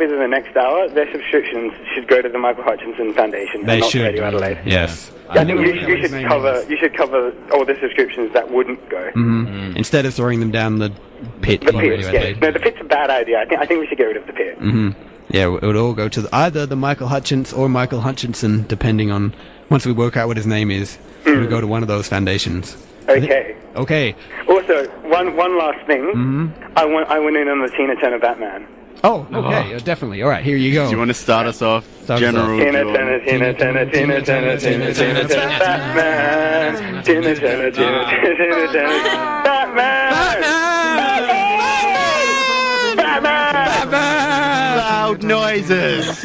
[0.00, 2.64] all, all that subscribe in the next hour, their subscriptions should go to the Michael
[2.64, 4.02] Hutchinson Foundation they not should.
[4.02, 4.58] Radio Adelaide.
[4.64, 5.10] Yes.
[5.28, 9.10] I think you, you should cover you should cover all the subscriptions that wouldn't go.
[9.12, 10.90] hmm Instead of throwing them down the
[11.40, 11.60] pit.
[11.60, 12.38] The pit, yeah.
[12.40, 13.40] No, the pit's a bad idea.
[13.40, 14.58] I think I think we should get rid of the pit.
[14.58, 14.90] hmm
[15.30, 19.10] Yeah, it would all go to the, either the Michael Hutchins or Michael Hutchinson, depending
[19.10, 19.34] on
[19.70, 20.98] once we work out what his name is.
[21.26, 22.76] It would go to one of those foundations.
[23.08, 23.56] Okay.
[23.76, 24.14] Okay.
[24.48, 26.02] Also, one one last thing.
[26.12, 28.66] hmm I went I went in on the Tina Turner Batman.
[29.04, 30.22] Oh, okay, uh, definitely.
[30.22, 30.86] All right, here you go.
[30.86, 32.58] Do you want to start us off, Start us General?
[43.92, 46.24] Loud noises.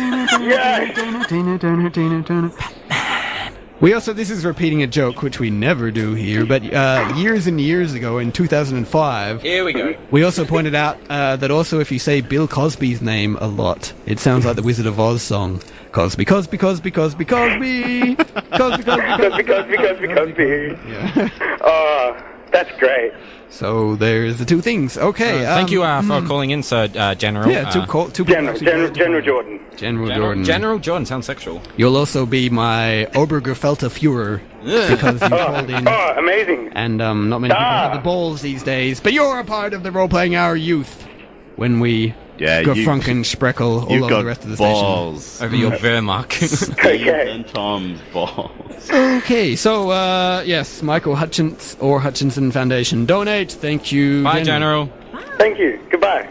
[3.81, 7.47] We also, this is repeating a joke, which we never do here, but uh, years
[7.47, 9.95] and years ago in 2005, Here we go.
[10.11, 13.93] we also pointed out uh, that also if you say Bill Cosby's name a lot,
[14.05, 15.61] it sounds like the Wizard of Oz song.
[15.93, 18.15] Cosby, Cosby, Cosby, Cosby, Cosby!
[18.17, 21.31] Cosby, Cosby, Cosby, Cosby, Cosby, Cosby.
[21.61, 22.21] Oh,
[22.51, 23.13] that's great.
[23.49, 24.97] So there's the two things.
[24.97, 25.45] Okay.
[25.45, 27.49] Uh, thank um, you uh, for mm, calling in, Sir uh, General.
[27.51, 29.59] Yeah, two, uh, call, two General, actually General, General Jordan.
[29.75, 30.43] General, General Jordan.
[30.43, 31.61] General Jordan sounds sexual.
[31.75, 35.87] You'll also be my Obergefelter Führer because you called in.
[35.87, 36.71] Oh, amazing.
[36.73, 37.89] And um, not many people Ah.
[37.89, 38.99] have the balls these days.
[38.99, 41.07] But you're a part of the role playing our youth
[41.55, 44.57] when we Yeah, go you- Frunken Spreckle all You've over got the rest of the
[44.57, 45.25] balls.
[45.25, 45.45] station.
[45.45, 46.31] Over your Wehrmacht.
[46.33, 48.51] Steve and Tom's balls.
[48.89, 53.51] Okay, so uh, yes, Michael Hutchins or Hutchinson Foundation donate.
[53.51, 54.23] Thank you.
[54.23, 54.45] Bye, again.
[54.45, 54.89] General.
[55.37, 55.79] Thank you.
[55.91, 56.27] Goodbye.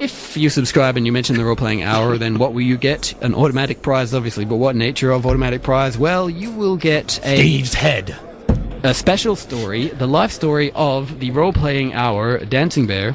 [0.00, 3.20] If you subscribe and you mention the role playing hour, then what will you get?
[3.22, 4.44] An automatic prize, obviously.
[4.44, 5.98] But what nature of automatic prize?
[5.98, 8.16] Well, you will get a Steve's head.
[8.84, 13.12] a special story, the life story of the role playing hour Dancing Bear.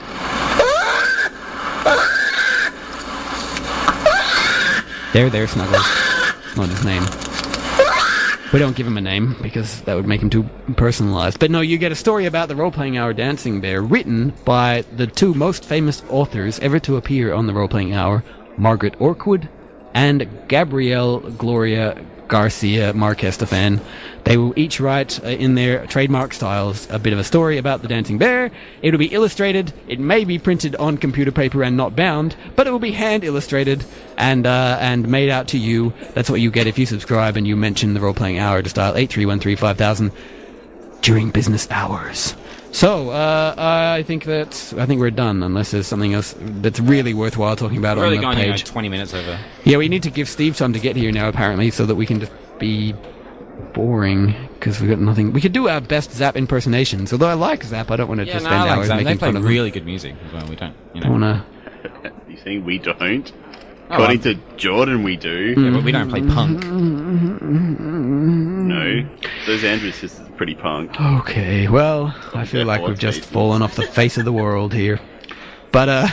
[5.13, 5.85] There, there, Snuggles.
[6.57, 7.03] Not his name.
[8.51, 10.43] We don't give him a name because that would make him too
[10.75, 11.39] personalized.
[11.39, 14.85] But no, you get a story about the role playing hour Dancing Bear written by
[14.95, 18.23] the two most famous authors ever to appear on the role playing hour
[18.57, 19.49] Margaret Orkwood
[19.93, 23.81] and Gabrielle Gloria Garcia Marquez Stefan.
[24.23, 27.81] They will each write uh, in their trademark styles a bit of a story about
[27.81, 28.51] the dancing bear.
[28.81, 29.73] It'll be illustrated.
[29.87, 33.23] It may be printed on computer paper and not bound, but it will be hand
[33.23, 33.85] illustrated
[34.17, 35.93] and uh, and made out to you.
[36.13, 38.69] That's what you get if you subscribe and you mention the role playing hour to
[38.69, 40.11] style eight three one three five thousand
[41.01, 42.35] during business hours.
[42.73, 47.13] So uh, I think that I think we're done, unless there's something else that's really
[47.13, 48.63] worthwhile talking about We're on really the going you know, page.
[48.65, 49.39] 20 minutes over.
[49.63, 52.07] Yeah, we need to give Steve time to get here now, apparently, so that we
[52.07, 52.95] can just be
[53.73, 55.33] boring because we've got nothing.
[55.33, 57.13] We could do our best Zap impersonations.
[57.13, 58.87] Although I like Zap, I don't want to Yeah, just no, spend I like hours
[58.87, 58.97] that.
[58.97, 59.45] They play fun of them.
[59.45, 60.47] really good music as well.
[60.47, 61.11] We don't, you I know.
[61.11, 61.45] wanna.
[62.27, 63.31] You saying we don't?
[63.89, 64.33] Oh, According well.
[64.35, 65.53] to Jordan, we do.
[65.57, 66.63] Yeah, but we don't play punk.
[67.83, 69.07] No,
[69.45, 70.99] those Andrews sisters are pretty punk.
[70.99, 74.99] Okay, well, I feel like we've just fallen off the face of the world here.
[75.71, 76.07] But uh,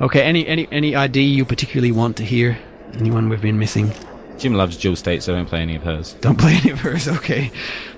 [0.00, 0.22] okay.
[0.22, 2.58] Any any any ID you particularly want to hear?
[2.94, 3.92] Anyone we've been missing?
[4.38, 6.14] Jim loves Jill State, so don't play any of hers.
[6.20, 7.08] Don't play any of hers.
[7.08, 7.50] Okay.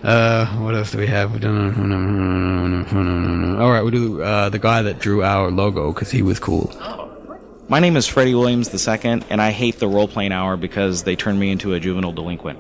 [0.03, 1.32] Uh, what else do we have?
[1.32, 1.74] We've done.
[3.61, 6.70] All right, we do uh, the guy that drew our logo because he was cool.
[7.70, 11.14] My name is Freddie Williams II, and I hate the role playing hour because they
[11.14, 12.58] turned me into a juvenile delinquent.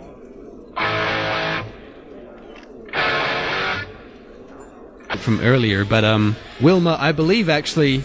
[5.18, 8.04] from earlier, but um, Wilma, I believe actually,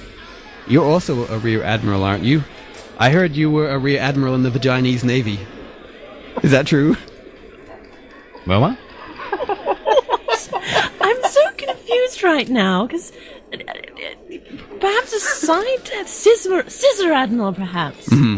[0.66, 2.44] you're also a rear admiral, aren't you?
[2.98, 5.40] I heard you were a rear admiral in the Vaginese Navy.
[6.42, 6.98] Is that true?
[8.48, 8.80] Wilma?
[11.00, 13.12] I'm so confused right now because
[14.80, 18.08] perhaps a side scissor scissor admiral, perhaps.
[18.10, 18.36] Mm-hmm.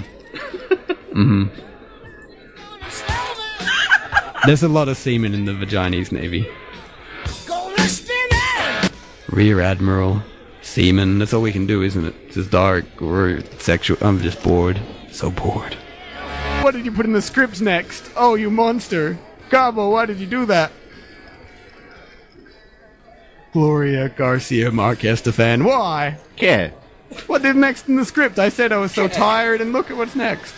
[1.21, 1.67] Mm-hmm.
[4.45, 6.47] There's a lot of seamen in the Vaginese Navy.
[9.29, 10.23] Rear admiral,
[10.61, 11.19] seaman.
[11.19, 12.15] That's all we can do, isn't it?
[12.25, 13.97] It's just dark or sexual.
[14.01, 14.79] I'm just bored.
[15.11, 15.75] So bored.
[16.61, 18.09] What did you put in the scripts next?
[18.15, 19.17] Oh, you monster!
[19.49, 20.71] Gabo, why did you do that?
[23.57, 25.63] Gloria Garcia Marquez Stefan.
[25.63, 26.19] Why?
[26.37, 26.69] Yeah.
[27.25, 28.37] What is next in the script?
[28.37, 30.53] I said I was so tired, and look at what's next.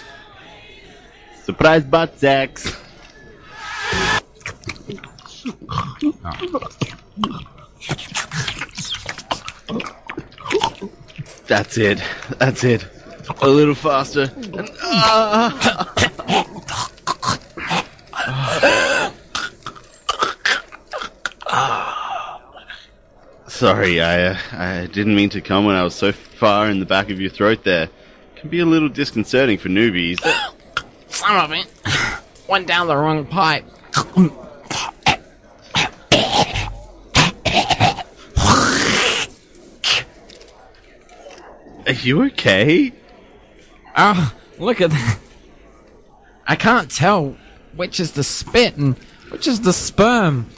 [1.43, 2.75] Surprise butt sex.
[11.47, 12.03] That's it.
[12.37, 12.85] That's it.
[13.41, 14.29] A little faster.
[14.35, 15.95] And, ah.
[23.59, 26.85] Sorry, I uh, I didn't mean to come when I was so far in the
[26.85, 27.89] back of your throat there.
[28.37, 30.17] Can be a little disconcerting for newbies.
[31.09, 31.67] Some of it
[32.47, 33.65] went down the wrong pipe.
[41.85, 42.93] Are you okay?
[43.97, 45.19] Oh, look at that.
[46.47, 47.35] I can't tell
[47.75, 48.95] which is the spit and
[49.31, 50.49] which is the sperm.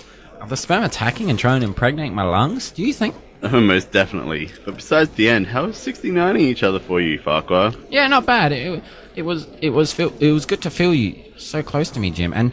[0.41, 2.71] Are the sperm attacking and trying to impregnate my lungs?
[2.71, 3.15] Do you think?
[3.43, 4.51] Oh, most definitely.
[4.65, 7.73] But besides the end, how is 69ing each other for you, Farquhar?
[7.89, 8.51] Yeah, not bad.
[8.51, 8.83] It,
[9.15, 12.11] it was it was feel, it was good to feel you so close to me,
[12.11, 12.33] Jim.
[12.33, 12.51] And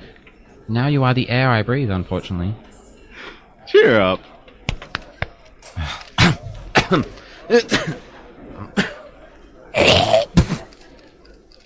[0.66, 1.90] now you are the air I breathe.
[1.90, 2.54] Unfortunately.
[3.66, 4.20] Cheer up.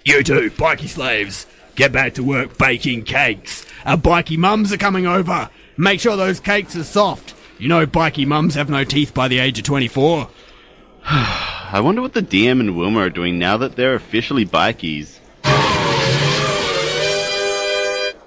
[0.04, 1.46] You two, bikie slaves,
[1.76, 3.64] get back to work baking cakes.
[3.86, 5.48] Our bikie mums are coming over.
[5.76, 7.34] Make sure those cakes are soft.
[7.58, 10.28] You know bikie mums have no teeth by the age of 24.
[11.04, 15.18] I wonder what the DM and Wilma are doing now that they're officially bikies.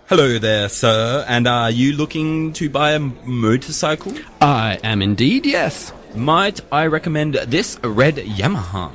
[0.08, 1.26] Hello there, sir.
[1.28, 4.14] And are you looking to buy a motorcycle?
[4.42, 5.94] I am indeed, yes.
[6.16, 8.92] Might I recommend this red Yamaha?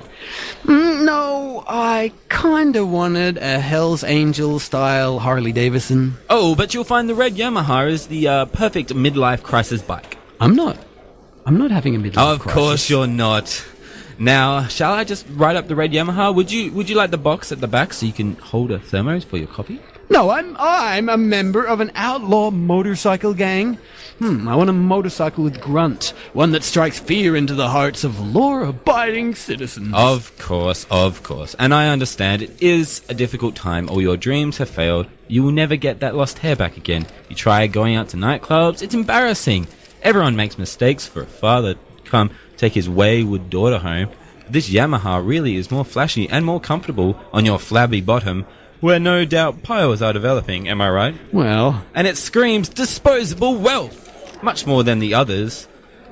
[0.65, 6.17] Mm, no, I kinda wanted a Hell's Angel style Harley Davidson.
[6.29, 10.19] Oh, but you'll find the red Yamaha is the uh, perfect midlife crisis bike.
[10.41, 10.79] I'm not.
[11.47, 12.33] I'm not having a midlife crisis.
[12.33, 12.55] Of crisis.
[12.55, 13.65] course you're not.
[14.19, 16.35] Now, shall I just write up the red Yamaha?
[16.35, 18.79] Would you Would you like the box at the back so you can hold a
[18.79, 19.81] thermos for your coffee?
[20.13, 23.79] No, I'm I'm a member of an outlaw motorcycle gang.
[24.19, 28.19] Hmm, I want a motorcycle with grunt, one that strikes fear into the hearts of
[28.21, 29.95] law-abiding citizens.
[29.95, 31.55] Of course, of course.
[31.61, 33.89] And I understand it is a difficult time.
[33.89, 35.07] All your dreams have failed.
[35.29, 37.07] You will never get that lost hair back again.
[37.29, 39.69] You try going out to nightclubs, it's embarrassing.
[40.03, 44.11] Everyone makes mistakes for a father to come take his wayward daughter home.
[44.49, 48.45] This Yamaha really is more flashy and more comfortable on your flabby bottom,
[48.81, 51.15] where no doubt piles are developing, am I right?
[51.33, 55.69] Well, And it screams disposable wealth, much more than the others.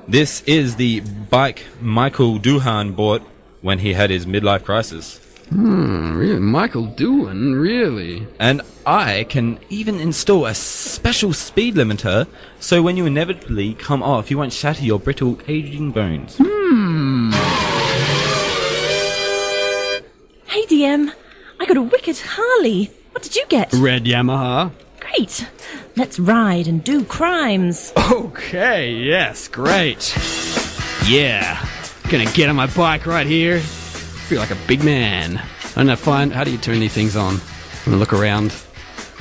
[0.07, 3.21] This is the bike Michael Doohan bought
[3.61, 5.19] when he had his midlife crisis.
[5.49, 8.27] hmm, really, Michael Doohan, really?
[8.39, 12.27] And I can even install a special speed limiter
[12.59, 16.37] so when you inevitably come off, you won't shatter your brittle aging bones.
[16.39, 17.31] Hmm.
[20.45, 21.13] Hey, DM,
[21.59, 22.89] I got a wicked Harley.
[23.11, 23.73] What did you get?
[23.73, 24.71] Red Yamaha.
[24.99, 25.45] Great.
[25.97, 27.91] Let's ride and do crimes.
[28.11, 30.15] Okay, yes, great.
[31.05, 31.63] Yeah,
[32.09, 33.59] gonna get on my bike right here.
[33.59, 35.37] Feel like a big man.
[35.37, 37.35] I don't know, find how do you turn these things on?
[37.35, 38.55] I'm gonna look around.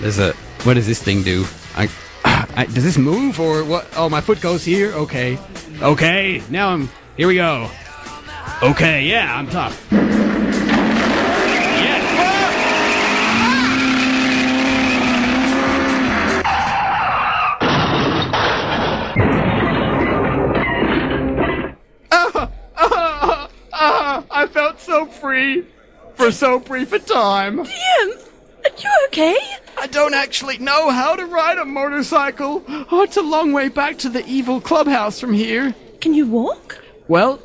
[0.01, 0.33] There's a
[0.63, 1.45] what does this thing do?
[1.77, 1.89] I,
[2.25, 3.89] I does this move or what?
[3.97, 4.93] Oh, my foot goes here.
[4.93, 5.39] Okay,
[5.83, 6.43] okay.
[6.51, 7.29] Now I'm here.
[7.29, 7.71] We go.
[8.63, 10.18] Okay, yeah, I'm tough.
[24.89, 25.67] So free
[26.15, 27.59] for so brief a time.
[27.59, 28.29] DM,
[28.65, 29.37] are you okay?
[29.77, 32.65] I don't actually know how to ride a motorcycle.
[32.67, 35.75] Oh, it's a long way back to the evil clubhouse from here.
[36.01, 36.83] Can you walk?
[37.07, 37.39] Well,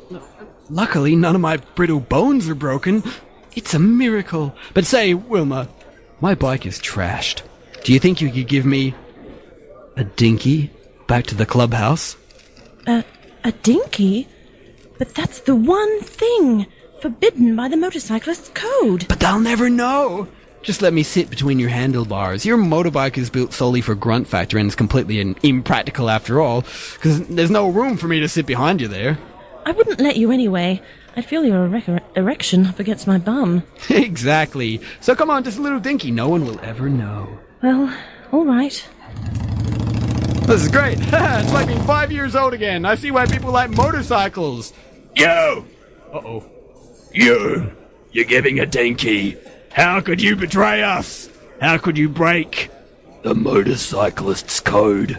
[0.70, 3.02] luckily none of my brittle bones are broken.
[3.54, 4.56] It's a miracle.
[4.72, 5.68] But say, Wilma,
[6.22, 7.42] my bike is trashed.
[7.84, 8.94] Do you think you could give me
[9.98, 10.70] a dinky
[11.06, 12.16] back to the clubhouse?
[12.86, 13.04] A,
[13.44, 14.28] a dinky?
[14.96, 16.66] But that's the one thing
[17.00, 19.06] forbidden by the motorcyclist's code.
[19.08, 20.28] But they'll never know.
[20.62, 22.46] Just let me sit between your handlebars.
[22.46, 26.62] Your motorbike is built solely for grunt factor and is completely in- impractical after all,
[26.94, 29.18] because there's no room for me to sit behind you there.
[29.66, 30.80] I wouldn't let you anyway.
[31.16, 33.62] I'd feel your erec- erection up against my bum.
[33.90, 34.80] exactly.
[35.00, 36.10] So come on, just a little dinky.
[36.10, 37.38] No one will ever know.
[37.62, 37.94] Well,
[38.32, 38.88] all right.
[40.46, 40.98] This is great.
[41.00, 42.84] it's like being five years old again.
[42.84, 44.72] I see why people like motorcycles.
[45.14, 45.64] Yo!
[46.12, 46.50] Uh oh.
[47.14, 47.72] You!
[48.10, 49.36] You're giving a dinky.
[49.72, 51.30] How could you betray us?
[51.60, 52.70] How could you break
[53.22, 55.18] the motorcyclist's code?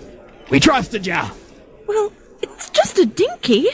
[0.50, 1.30] We trusted ya!
[1.88, 3.68] Well, it's just a dinky.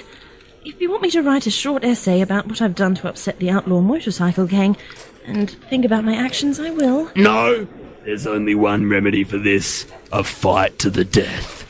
[0.64, 3.40] if you want me to write a short essay about what I've done to upset
[3.40, 4.78] the outlaw motorcycle gang
[5.26, 7.12] and think about my actions, I will.
[7.16, 7.68] No!
[8.06, 11.66] There's only one remedy for this a fight to the death.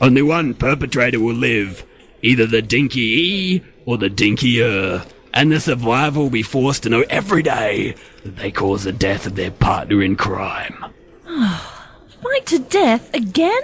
[0.00, 1.84] Only one perpetrator will live
[2.22, 5.06] either the Dinky E or the Dinkier.
[5.34, 9.26] And the survivor will be forced to know every day that they caused the death
[9.26, 10.84] of their partner in crime.
[11.26, 11.88] Ah,
[12.22, 13.62] fight to death again?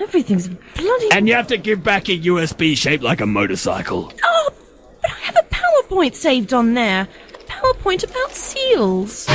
[0.00, 1.08] Everything's bloody.
[1.12, 4.10] And you have to give back a USB shaped like a motorcycle.
[4.24, 4.50] Oh,
[5.02, 7.06] but I have a PowerPoint saved on there.
[7.46, 9.28] PowerPoint about seals.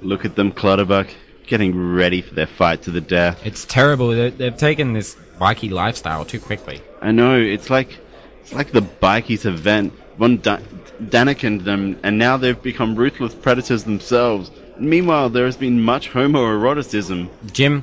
[0.00, 1.08] Look at them, Clutterbuck,
[1.46, 3.40] getting ready for their fight to the death.
[3.44, 4.08] It's terrible.
[4.08, 6.80] They- They've taken this bikie lifestyle too quickly.
[7.00, 7.98] I know, it's like
[8.42, 9.92] it's like the bikies event.
[10.18, 10.60] One da-
[11.02, 14.50] Daniken them, and now they've become ruthless predators themselves.
[14.78, 17.28] Meanwhile, there has been much homoeroticism.
[17.52, 17.82] Jim,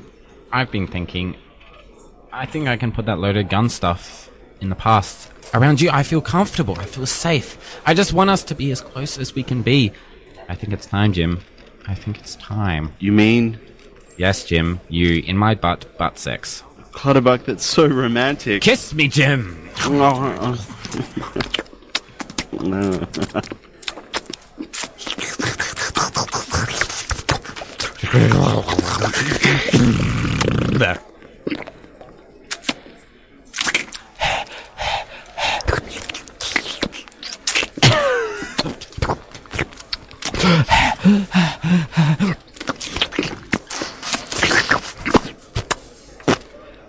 [0.52, 1.36] I've been thinking.
[2.32, 4.30] I think I can put that loaded gun stuff
[4.60, 5.30] in the past.
[5.52, 6.78] Around you, I feel comfortable.
[6.78, 7.80] I feel safe.
[7.84, 9.92] I just want us to be as close as we can be.
[10.48, 11.40] I think it's time, Jim.
[11.88, 12.92] I think it's time.
[13.00, 13.58] You mean?
[14.16, 14.80] Yes, Jim.
[14.88, 16.62] You in my butt, butt sex.
[16.92, 18.62] Clutterbuck, that's so romantic.
[18.62, 19.70] Kiss me, Jim.
[22.60, 23.06] no.
[30.80, 30.98] There.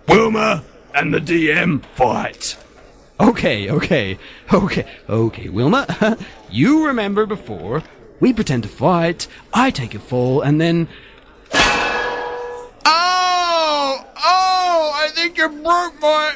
[0.07, 0.63] Wilma
[0.93, 2.57] and the DM fight.
[3.19, 4.17] Okay, okay,
[4.51, 6.17] okay, okay, Wilma.
[6.49, 7.83] you remember before.
[8.19, 10.87] We pretend to fight, I take a fall, and then.
[11.53, 12.71] Oh!
[14.15, 14.91] Oh!
[14.95, 16.35] I think you broke my.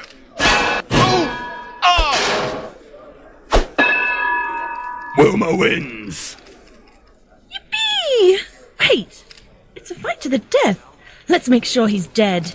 [0.91, 1.51] Oh!
[1.84, 2.76] Oh!
[5.18, 6.38] Wilma wins.
[7.51, 8.39] Yippee!
[8.80, 9.24] Wait,
[9.76, 10.84] it's a fight to the death.
[11.28, 12.53] Let's make sure he's dead.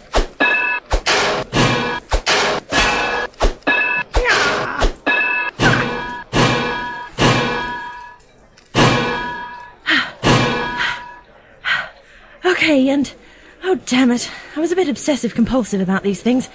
[12.62, 13.10] Okay, and
[13.64, 16.50] oh damn it, I was a bit obsessive compulsive about these things.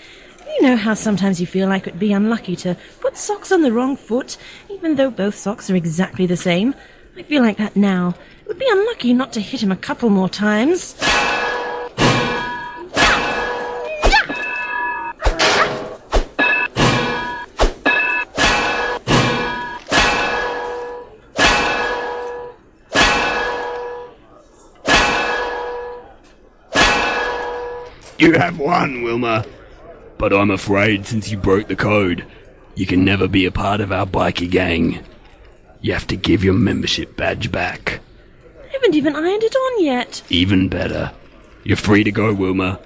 [0.55, 3.63] You know how sometimes you feel like it would be unlucky to put socks on
[3.63, 4.37] the wrong foot,
[4.69, 6.75] even though both socks are exactly the same.
[7.17, 8.13] I feel like that now.
[8.41, 10.93] It would be unlucky not to hit him a couple more times.
[28.65, 29.45] You have won, Wilma.
[30.17, 32.25] But I'm afraid since you broke the code,
[32.73, 35.05] you can never be a part of our bikie gang.
[35.81, 37.99] You have to give your membership badge back.
[38.63, 40.23] I haven't even ironed it on yet.
[40.31, 41.11] Even better.
[41.63, 42.79] You're free to go, Wilma.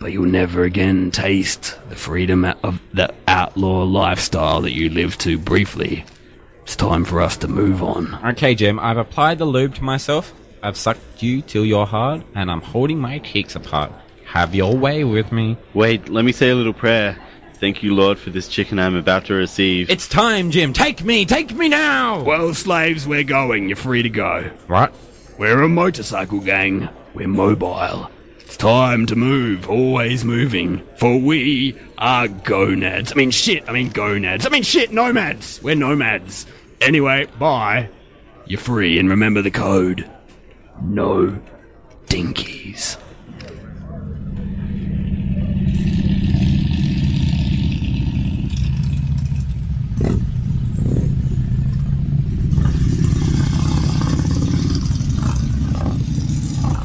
[0.00, 5.38] But you'll never again taste the freedom of the outlaw lifestyle that you lived to
[5.38, 6.04] briefly.
[6.64, 8.12] It's time for us to move on.
[8.30, 10.34] Okay, Jim, I've applied the lube to myself.
[10.64, 13.92] I've sucked you till you're hard, and I'm holding my cheeks apart.
[14.32, 15.58] Have your way with me.
[15.74, 17.18] Wait, let me say a little prayer.
[17.56, 19.90] Thank you, Lord, for this chicken I'm about to receive.
[19.90, 20.72] It's time, Jim.
[20.72, 21.26] Take me.
[21.26, 22.22] Take me now.
[22.22, 23.68] Well, slaves, we're going.
[23.68, 24.50] You're free to go.
[24.68, 24.94] What?
[25.38, 26.88] We're a motorcycle gang.
[27.12, 28.10] We're mobile.
[28.38, 29.68] It's time to move.
[29.68, 30.82] Always moving.
[30.96, 33.12] For we are gonads.
[33.12, 33.68] I mean, shit.
[33.68, 34.46] I mean, gonads.
[34.46, 34.92] I mean, shit.
[34.92, 35.62] Nomads.
[35.62, 36.46] We're nomads.
[36.80, 37.90] Anyway, bye.
[38.46, 40.10] You're free, and remember the code.
[40.80, 41.38] No
[42.06, 42.96] dinkies.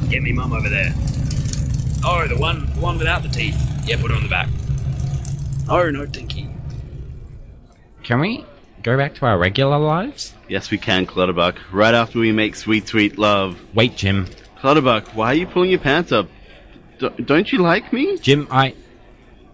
[0.10, 0.94] Get me mum over there.
[2.04, 3.58] Oh, the one, the one without the teeth.
[3.86, 4.50] Yeah, put her on the back.
[5.70, 6.50] Oh, no dinky.
[8.04, 8.46] Can we
[8.84, 10.34] go back to our regular lives?
[10.50, 11.56] Yes, we can, Clutterbuck.
[11.72, 13.60] Right after we make sweet, sweet love.
[13.74, 14.28] Wait, Jim.
[14.60, 16.28] Clutterbuck, why are you pulling your pants up?
[17.00, 18.18] D- don't you like me?
[18.18, 18.74] Jim, I.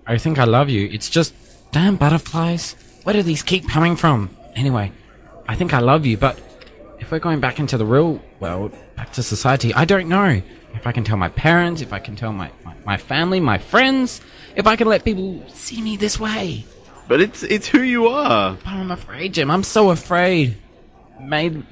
[0.07, 0.89] I think I love you.
[0.91, 1.33] It's just.
[1.71, 2.75] Damn butterflies.
[3.03, 4.29] Where do these keep coming from?
[4.55, 4.91] Anyway,
[5.47, 6.39] I think I love you, but.
[6.99, 10.41] If we're going back into the real world, back to society, I don't know.
[10.73, 13.57] If I can tell my parents, if I can tell my, my, my family, my
[13.57, 14.21] friends,
[14.55, 16.65] if I can let people see me this way.
[17.07, 18.55] But it's it's who you are.
[18.55, 19.51] But I'm afraid, Jim.
[19.51, 20.57] I'm so afraid.
[21.19, 21.63] Maybe,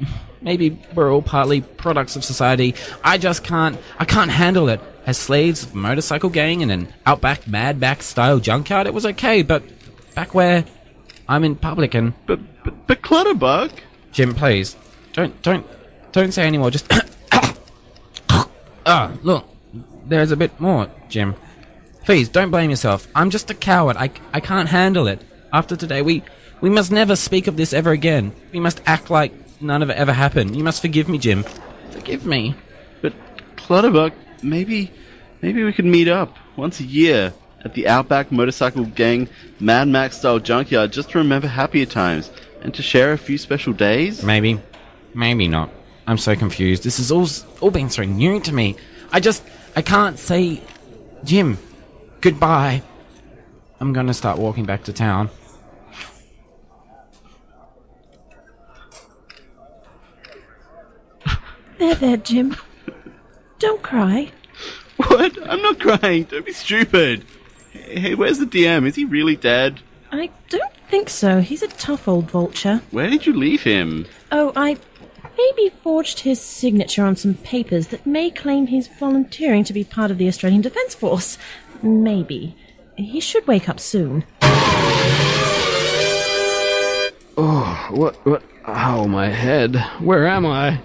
[0.41, 2.75] maybe we're all partly products of society.
[3.03, 3.77] I just can't.
[3.97, 4.81] I can't handle it.
[5.05, 9.05] as slaves of a motorcycle gang in an outback Mad Max style junkyard, it was
[9.05, 9.63] okay, but
[10.15, 10.65] back where
[11.27, 12.13] I'm in public and.
[12.25, 13.71] But, but, but Clutterbuck?
[14.11, 14.75] Jim, please.
[15.13, 15.65] Don't, don't,
[16.11, 16.91] don't say anymore, just.
[18.85, 19.45] Ah, look,
[20.05, 21.35] there's a bit more, Jim.
[22.05, 23.07] Please, don't blame yourself.
[23.13, 23.95] I'm just a coward.
[23.97, 25.21] I, I can't handle it.
[25.53, 26.23] After today, we,
[26.61, 28.33] we must never speak of this ever again.
[28.51, 30.55] We must act like none of it ever happened.
[30.55, 31.43] You must forgive me, Jim.
[31.91, 32.55] Forgive me.
[33.01, 33.13] But
[33.55, 34.91] Clutterbuck, maybe,
[35.41, 39.29] maybe we could meet up once a year at the Outback Motorcycle Gang
[39.59, 43.73] Mad Max style junkyard just to remember happier times and to share a few special
[43.73, 44.23] days.
[44.23, 44.59] Maybe.
[45.13, 45.69] Maybe not.
[46.11, 46.83] I'm so confused.
[46.83, 47.25] This has all,
[47.61, 48.75] all been so new to me.
[49.13, 49.41] I just,
[49.77, 50.61] I can't say,
[51.23, 51.57] Jim,
[52.19, 52.81] goodbye.
[53.79, 55.29] I'm gonna start walking back to town.
[61.79, 62.57] There, there, Jim.
[63.59, 64.33] Don't cry.
[64.97, 65.37] What?
[65.49, 66.25] I'm not crying.
[66.25, 67.25] Don't be stupid.
[67.71, 68.85] Hey, hey, where's the DM?
[68.85, 69.79] Is he really dead?
[70.11, 71.39] I don't think so.
[71.39, 72.81] He's a tough old vulture.
[72.91, 74.05] Where did you leave him?
[74.31, 74.77] Oh, I
[75.37, 80.11] maybe forged his signature on some papers that may claim he's volunteering to be part
[80.11, 81.37] of the Australian Defence Force.
[81.81, 82.55] Maybe.
[82.95, 84.25] He should wake up soon.
[87.37, 88.43] Oh, what, what?
[88.67, 89.75] Ow, my head.
[89.99, 90.81] Where am I?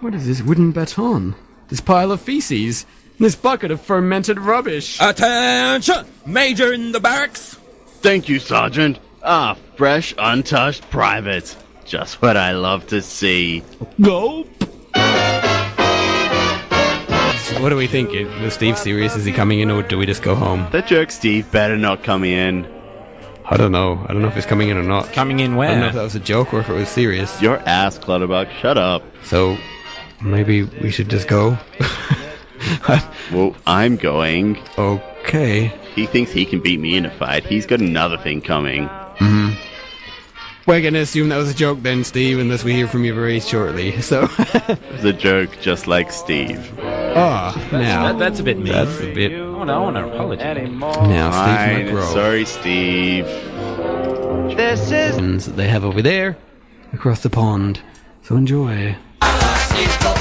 [0.00, 1.36] What is this wooden baton?
[1.68, 2.86] This pile of feces?
[3.18, 4.98] This bucket of fermented rubbish?
[5.00, 6.06] Attention!
[6.26, 7.58] Major in the barracks!
[8.00, 8.98] Thank you, Sergeant.
[9.22, 11.56] Ah, fresh, untouched privates.
[11.84, 13.62] Just what I love to see.
[14.00, 14.46] Go!
[17.60, 18.10] What do we think?
[18.14, 19.14] Is Steve serious?
[19.14, 20.66] Is he coming in or do we just go home?
[20.72, 22.66] That jerk Steve better not come in.
[23.44, 24.04] I don't know.
[24.08, 25.12] I don't know if he's coming in or not.
[25.12, 25.68] Coming in where?
[25.68, 27.40] I don't know if that was a joke or if it was serious.
[27.42, 28.48] Your ass, Clutterbuck.
[28.60, 29.02] Shut up.
[29.24, 29.56] So,
[30.22, 31.58] maybe we should just go?
[33.32, 34.58] Well, I'm going.
[34.78, 35.68] Okay.
[35.94, 37.44] He thinks he can beat me in a fight.
[37.44, 38.86] He's got another thing coming.
[39.18, 39.50] hmm
[40.66, 43.40] We're gonna assume that was a joke then, Steve, unless we hear from you very
[43.40, 44.00] shortly.
[44.00, 46.72] So, It was a joke just like Steve.
[46.80, 48.72] ah, now that- that's a bit mean.
[48.72, 49.32] That's a bit.
[49.32, 50.70] I want to, I want to apologize.
[50.70, 51.86] Now, Steve Fine.
[51.96, 52.12] McGraw.
[52.12, 53.24] Sorry, Steve.
[54.56, 56.36] This is that they have over there,
[56.92, 57.80] across the pond.
[58.22, 58.96] So enjoy.
[59.74, 60.16] She's got